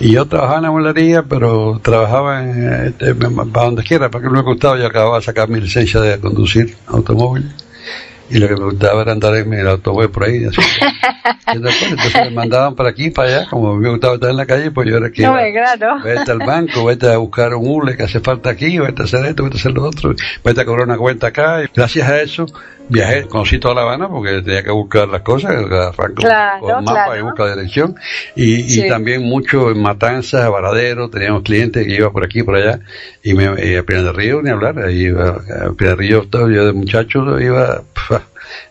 Y 0.00 0.12
yo 0.12 0.26
trabajaba 0.26 0.58
en 0.58 0.62
la 0.62 0.70
mueblería, 0.70 1.22
pero 1.24 1.80
trabajaba 1.82 2.42
en, 2.42 2.94
eh, 2.98 3.14
para 3.52 3.66
donde 3.66 3.82
quiera, 3.82 4.10
porque 4.10 4.30
me 4.30 4.40
gustaba, 4.42 4.78
yo 4.78 4.86
acababa 4.86 5.18
de 5.18 5.24
sacar 5.24 5.48
mi 5.48 5.60
licencia 5.60 6.00
de 6.00 6.18
conducir 6.18 6.76
automóvil. 6.86 7.52
Y 8.30 8.38
lo 8.38 8.48
que 8.48 8.54
me 8.54 8.64
gustaba 8.64 9.02
era 9.02 9.12
andar 9.12 9.34
en 9.36 9.52
el 9.52 9.68
automóvil 9.68 10.10
por 10.10 10.24
ahí. 10.24 10.44
Así. 10.44 10.60
Entonces 11.54 12.14
me 12.24 12.30
mandaban 12.30 12.74
para 12.74 12.90
aquí, 12.90 13.10
para 13.10 13.28
allá, 13.28 13.46
como 13.48 13.76
me 13.76 13.88
gustaba 13.88 14.14
estar 14.14 14.30
en 14.30 14.36
la 14.36 14.46
calle, 14.46 14.70
pues 14.70 14.88
yo 14.88 14.96
era 14.98 15.10
que 15.10 15.22
No, 15.22 15.34
iba, 15.46 16.02
vete 16.04 16.30
al 16.30 16.38
banco, 16.38 16.84
vete 16.84 17.10
a 17.10 17.16
buscar 17.16 17.54
un 17.54 17.66
hule 17.66 17.96
que 17.96 18.02
hace 18.02 18.20
falta 18.20 18.50
aquí, 18.50 18.78
vete 18.78 19.02
a 19.02 19.04
hacer 19.04 19.24
esto, 19.24 19.44
vete 19.44 19.56
a 19.56 19.60
hacer 19.60 19.72
lo 19.72 19.84
otro, 19.84 20.14
vete 20.44 20.60
a 20.60 20.64
cobrar 20.64 20.86
una 20.86 20.98
cuenta 20.98 21.28
acá. 21.28 21.62
Y 21.62 21.68
gracias 21.74 22.08
a 22.08 22.20
eso 22.20 22.46
viajé, 22.88 23.26
conocí 23.26 23.58
toda 23.58 23.74
La 23.74 23.82
Habana 23.82 24.08
porque 24.08 24.42
tenía 24.42 24.62
que 24.62 24.70
buscar 24.70 25.08
las 25.08 25.22
cosas, 25.22 25.52
arranco 25.52 26.22
Claro, 26.22 26.60
con 26.60 26.84
mapa 26.84 27.04
claro. 27.04 27.16
y 27.18 27.22
busco 27.22 27.44
la 27.46 27.54
dirección. 27.56 27.96
Y, 28.36 28.80
y 28.84 28.88
también 28.88 29.22
mucho 29.22 29.70
en 29.70 29.80
Matanzas, 29.82 30.50
Varadero, 30.50 31.08
teníamos 31.10 31.42
clientes 31.42 31.86
que 31.86 31.94
iban 31.94 32.12
por 32.12 32.24
aquí, 32.24 32.42
por 32.42 32.56
allá, 32.56 32.80
y, 33.22 33.34
me, 33.34 33.44
y 33.64 33.76
a 33.76 33.82
Pinar 33.84 34.04
del 34.04 34.14
Río 34.14 34.42
ni 34.42 34.50
hablar, 34.50 34.78
ahí 34.78 35.04
iba, 35.06 35.28
a 35.30 35.72
Pinar 35.72 35.96
del 35.96 35.98
Río, 35.98 36.26
todo, 36.28 36.50
yo 36.50 36.66
de 36.66 36.72
muchacho 36.72 37.40
iba, 37.40 37.82
pf, 37.94 38.22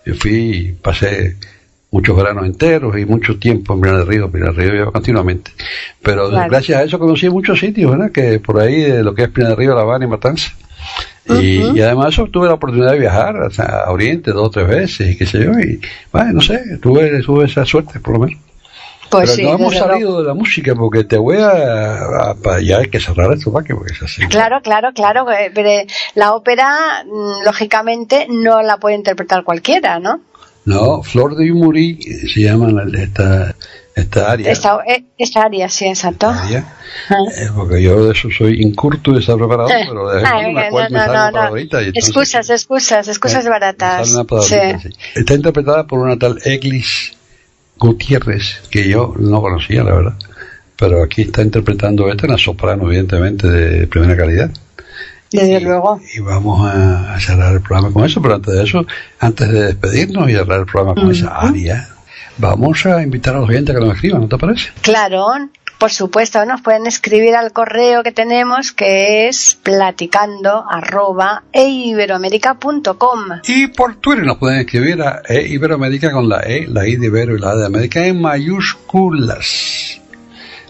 yo 0.06 0.14
fui 0.16 0.34
y 0.34 0.72
pasé 0.74 1.36
muchos 1.90 2.18
veranos 2.18 2.46
enteros 2.46 2.98
y 2.98 3.06
mucho 3.06 3.40
tiempo 3.40 3.74
en 3.74 3.82
Pinar 3.82 3.98
del 4.00 4.08
Río, 4.08 4.32
Pinar 4.32 4.54
del 4.54 4.70
Río 4.72 4.82
iba 4.82 4.92
continuamente. 4.92 5.52
Pero 6.04 6.30
Claro. 6.30 6.50
gracias 6.50 6.80
a 6.80 6.84
eso 6.84 7.00
conocí 7.00 7.30
muchos 7.30 7.60
sitios, 7.60 7.92
¿verdad? 7.92 8.12
Que 8.12 8.40
por 8.40 8.60
ahí, 8.60 8.82
de 8.82 9.04
lo 9.04 9.16
que 9.16 9.24
es 9.24 9.30
Pinar 9.30 9.52
del 9.52 9.58
Río, 9.58 9.76
La 9.76 9.82
Habana 9.82 10.06
y 10.06 10.08
Matanzas. 10.08 10.54
Y, 11.30 11.78
y 11.78 11.82
además 11.82 12.06
de 12.06 12.12
eso 12.12 12.28
tuve 12.28 12.48
la 12.48 12.54
oportunidad 12.54 12.92
de 12.92 13.00
viajar 13.00 13.36
a 13.60 13.92
Oriente 13.92 14.32
dos 14.32 14.48
o 14.48 14.52
tres 14.52 14.68
veces, 14.68 15.12
y 15.12 15.18
qué 15.18 15.26
sé 15.26 15.44
yo, 15.44 15.52
y 15.60 15.80
bueno, 16.12 16.34
no 16.34 16.42
sé, 16.42 16.78
tuve, 16.82 17.22
tuve 17.22 17.46
esa 17.46 17.66
suerte 17.66 18.00
por 18.00 18.14
lo 18.14 18.20
menos. 18.26 18.40
Pues 19.10 19.24
Pero 19.24 19.36
sí, 19.36 19.44
no 19.44 19.54
hemos 19.54 19.78
salido 19.78 20.22
de 20.22 20.28
la 20.28 20.34
música 20.34 20.76
porque 20.76 21.06
te 21.06 21.18
voy 21.18 21.38
a, 21.38 21.50
a- 21.52 22.36
ya 22.62 22.80
hay 22.80 22.88
que 22.90 23.00
cerrar 23.00 23.32
esto 23.32 23.52
porque 23.54 23.74
es 23.90 24.02
así. 24.04 24.28
Claro, 24.28 24.60
claro, 24.62 24.90
claro. 24.94 25.32
eh, 25.32 25.50
Pero 25.56 25.70
la 26.16 26.34
ópera, 26.34 27.06
mm, 27.06 27.46
lógicamente, 27.46 28.28
no 28.30 28.62
la 28.62 28.78
puede 28.78 28.96
interpretar 28.96 29.44
cualquiera, 29.46 30.00
¿no? 30.00 30.20
No, 30.66 31.02
Flor 31.04 31.36
de 31.38 31.48
Yumurí 31.48 31.98
eh, 32.06 32.28
se 32.28 32.42
llama 32.42 32.68
la- 32.70 33.02
esta, 33.02 33.56
esta 33.98 34.32
área. 34.32 34.52
Esta, 34.52 34.80
eh, 34.88 35.04
esta 35.18 35.42
área, 35.44 35.68
sí, 35.70 35.86
exacto. 35.86 36.28
área, 36.30 36.66
Ah. 37.10 37.16
eh, 37.38 37.48
porque 37.56 37.82
yo 37.82 38.06
de 38.06 38.12
eso 38.14 38.30
soy 38.36 38.62
incurto 38.62 39.12
y 39.14 39.20
está 39.20 39.36
preparado, 39.36 39.70
pero 39.88 40.10
de 40.10 40.18
Ay, 40.20 40.24
cuando 40.24 40.50
me 40.52 40.54
no, 40.54 40.54
me 40.54 40.70
no, 40.70 40.78
sale 40.78 40.90
no, 40.90 41.04
una 41.14 41.32
palabrita 41.32 41.82
y 41.82 41.86
entonces- 41.88 42.08
Excusas, 42.10 42.50
excusas, 42.50 43.08
excusas 43.08 43.46
Eh, 43.46 43.50
baratas. 43.50 44.10
una 44.12 44.24
palabrita, 44.24 44.80
Sí. 44.80 44.90
sí. 44.90 44.98
Está 45.16 45.34
interpretada 45.34 45.86
por 45.88 46.00
una 46.00 46.18
tal 46.18 46.38
Eglis 46.46 47.14
Gutiérrez, 47.78 48.62
que 48.70 48.88
yo 48.90 49.14
no 49.20 49.42
conocía, 49.42 49.84
la 49.84 49.94
verdad. 49.94 50.14
Pero 50.78 51.04
aquí 51.04 51.24
está 51.24 51.42
interpretando 51.42 52.10
esta, 52.10 52.28
una 52.28 52.38
soprano, 52.38 52.84
evidentemente, 52.88 53.48
de 53.48 53.88
primera 53.88 54.16
calidad. 54.16 54.50
Desde 55.32 55.60
luego. 55.60 56.00
Y 56.16 56.20
vamos 56.22 56.66
a, 56.72 57.14
a 57.16 57.20
cerrar 57.20 57.54
el 57.54 57.62
programa 57.62 57.92
con 57.92 58.06
eso, 58.06 58.22
pero 58.22 58.36
antes 58.36 58.54
de 58.54 58.64
eso, 58.64 58.86
antes 59.20 59.50
de 59.50 59.62
despedirnos 59.66 60.30
y 60.30 60.34
cerrar 60.34 60.60
el 60.62 60.66
programa 60.66 60.96
con 60.96 61.12
esa 61.12 61.36
área, 61.38 61.90
vamos 62.38 62.86
a 62.86 63.02
invitar 63.02 63.36
a 63.36 63.40
los 63.40 63.50
oyentes 63.50 63.76
a 63.76 63.80
que 63.80 63.86
nos 63.86 63.96
escriban, 63.96 64.22
¿no 64.22 64.28
te 64.28 64.38
parece? 64.38 64.70
Claro, 64.82 65.28
por 65.78 65.92
supuesto, 65.92 66.44
nos 66.46 66.62
pueden 66.62 66.88
escribir 66.88 67.36
al 67.36 67.52
correo 67.54 68.02
que 68.02 68.12
tenemos 68.12 68.72
que 68.72 69.28
es 69.28 69.60
platicando 69.62 70.66
arroba 70.68 71.44
eiberoamerica.com. 71.54 73.42
Y 73.48 73.68
por 73.68 73.96
Twitter 73.98 74.26
nos 74.26 74.38
pueden 74.38 74.62
escribir 74.62 75.02
a 75.04 75.22
E 75.28 75.48
Iberoamérica 75.48 76.12
con 76.12 76.30
la 76.30 76.40
E, 76.42 76.66
la 76.68 76.88
I 76.88 76.96
de 76.96 77.08
Ibero 77.08 77.36
y 77.36 77.40
la 77.40 77.52
A 77.52 77.56
de 77.56 77.66
América 77.68 78.06
en 78.06 78.20
mayúsculas. 78.22 80.02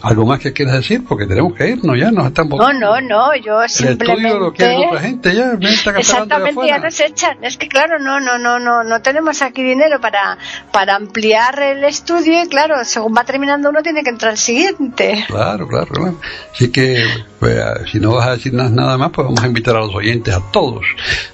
¿Algo 0.01 0.25
más 0.25 0.39
que 0.39 0.51
quieras 0.53 0.75
decir? 0.75 1.03
Porque 1.03 1.25
tenemos 1.25 1.53
que 1.55 1.69
irnos 1.69 1.97
ya, 1.99 2.11
nos 2.11 2.27
están 2.27 2.47
No, 2.49 2.71
no, 2.71 3.01
no, 3.01 3.35
yo 3.35 3.61
El 3.61 3.65
estudio 3.65 4.37
lo 4.37 4.53
quiere 4.53 4.75
otra 4.75 5.01
simplemente... 5.01 5.31
gente 5.31 5.35
ya, 5.35 5.53
Exactamente, 5.97 6.67
ya 6.67 6.77
nos 6.77 6.99
echan. 6.99 7.43
Es 7.43 7.57
que 7.57 7.67
claro, 7.67 7.97
no, 7.97 8.19
no, 8.19 8.37
no, 8.37 8.59
no, 8.59 8.83
no 8.83 9.01
tenemos 9.01 9.41
aquí 9.41 9.63
dinero 9.63 9.99
para, 9.99 10.37
para 10.71 10.93
ampliar 10.95 11.59
el 11.59 11.83
estudio 11.83 12.43
y 12.43 12.47
claro, 12.47 12.85
según 12.85 13.15
va 13.17 13.23
terminando 13.23 13.69
uno 13.69 13.81
tiene 13.81 14.03
que 14.03 14.11
entrar 14.11 14.33
el 14.33 14.37
siguiente. 14.37 15.25
Claro, 15.27 15.67
claro, 15.67 15.87
claro. 15.87 16.19
Así 16.53 16.71
que, 16.71 17.03
pues, 17.39 17.59
si 17.91 17.99
no 17.99 18.13
vas 18.13 18.27
a 18.27 18.33
decirnos 18.33 18.69
nada 18.71 18.99
más, 18.99 19.09
pues 19.11 19.25
vamos 19.25 19.43
a 19.43 19.47
invitar 19.47 19.77
a 19.77 19.79
los 19.79 19.95
oyentes, 19.95 20.35
a 20.35 20.43
todos, 20.51 20.85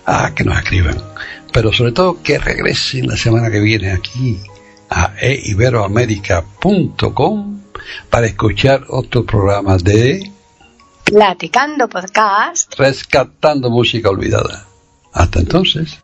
a 0.06 0.34
que 0.34 0.46
nos 0.46 0.58
escriban. 0.58 0.96
Pero 1.52 1.74
sobre 1.74 1.92
todo 1.92 2.24
que 2.24 2.40
regresen 2.40 3.08
la 3.08 3.18
semana 3.18 3.52
que 3.52 3.60
viene 3.60 3.92
aquí 3.92 4.40
a 4.90 5.12
eiberoamerica.com 5.20 7.63
para 8.10 8.28
escuchar 8.28 8.84
otro 8.90 9.26
programa 9.26 9.78
de 9.78 10.32
Platicando 11.04 11.88
podcast. 11.88 12.74
Rescatando 12.78 13.70
Música 13.70 14.10
Olvidada. 14.10 14.66
Hasta 15.12 15.40
entonces. 15.40 16.00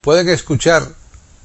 Pueden 0.00 0.30
escuchar 0.30 0.97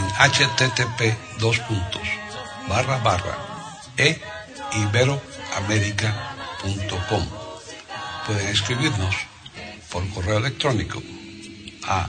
en 0.00 0.06
http 0.32 1.00
dos 1.38 1.60
puntos 1.60 2.08
barra 2.68 2.98
barra 2.98 3.38
e 3.96 4.20
iberoamerica.com. 4.72 7.26
Pueden 8.26 8.48
escribirnos 8.48 9.14
por 9.90 10.06
correo 10.10 10.38
electrónico 10.38 11.00
a 11.86 12.08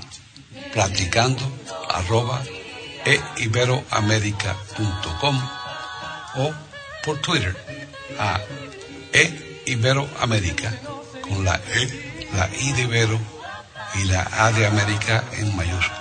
platicando 0.73 1.43
arroba 1.89 2.41
e 3.05 3.21
iberoamerica.com 3.37 5.41
o 6.35 6.53
por 7.03 7.19
Twitter 7.19 7.55
a 8.19 8.39
e 9.11 9.41
con 11.21 11.43
la 11.43 11.59
e, 11.73 11.89
la 12.35 12.47
i 12.47 12.71
de 12.73 12.83
Ibero 12.83 13.19
y 13.95 14.03
la 14.05 14.27
a 14.31 14.51
de 14.51 14.67
América 14.67 15.23
en 15.33 15.55
mayúsculas. 15.55 16.00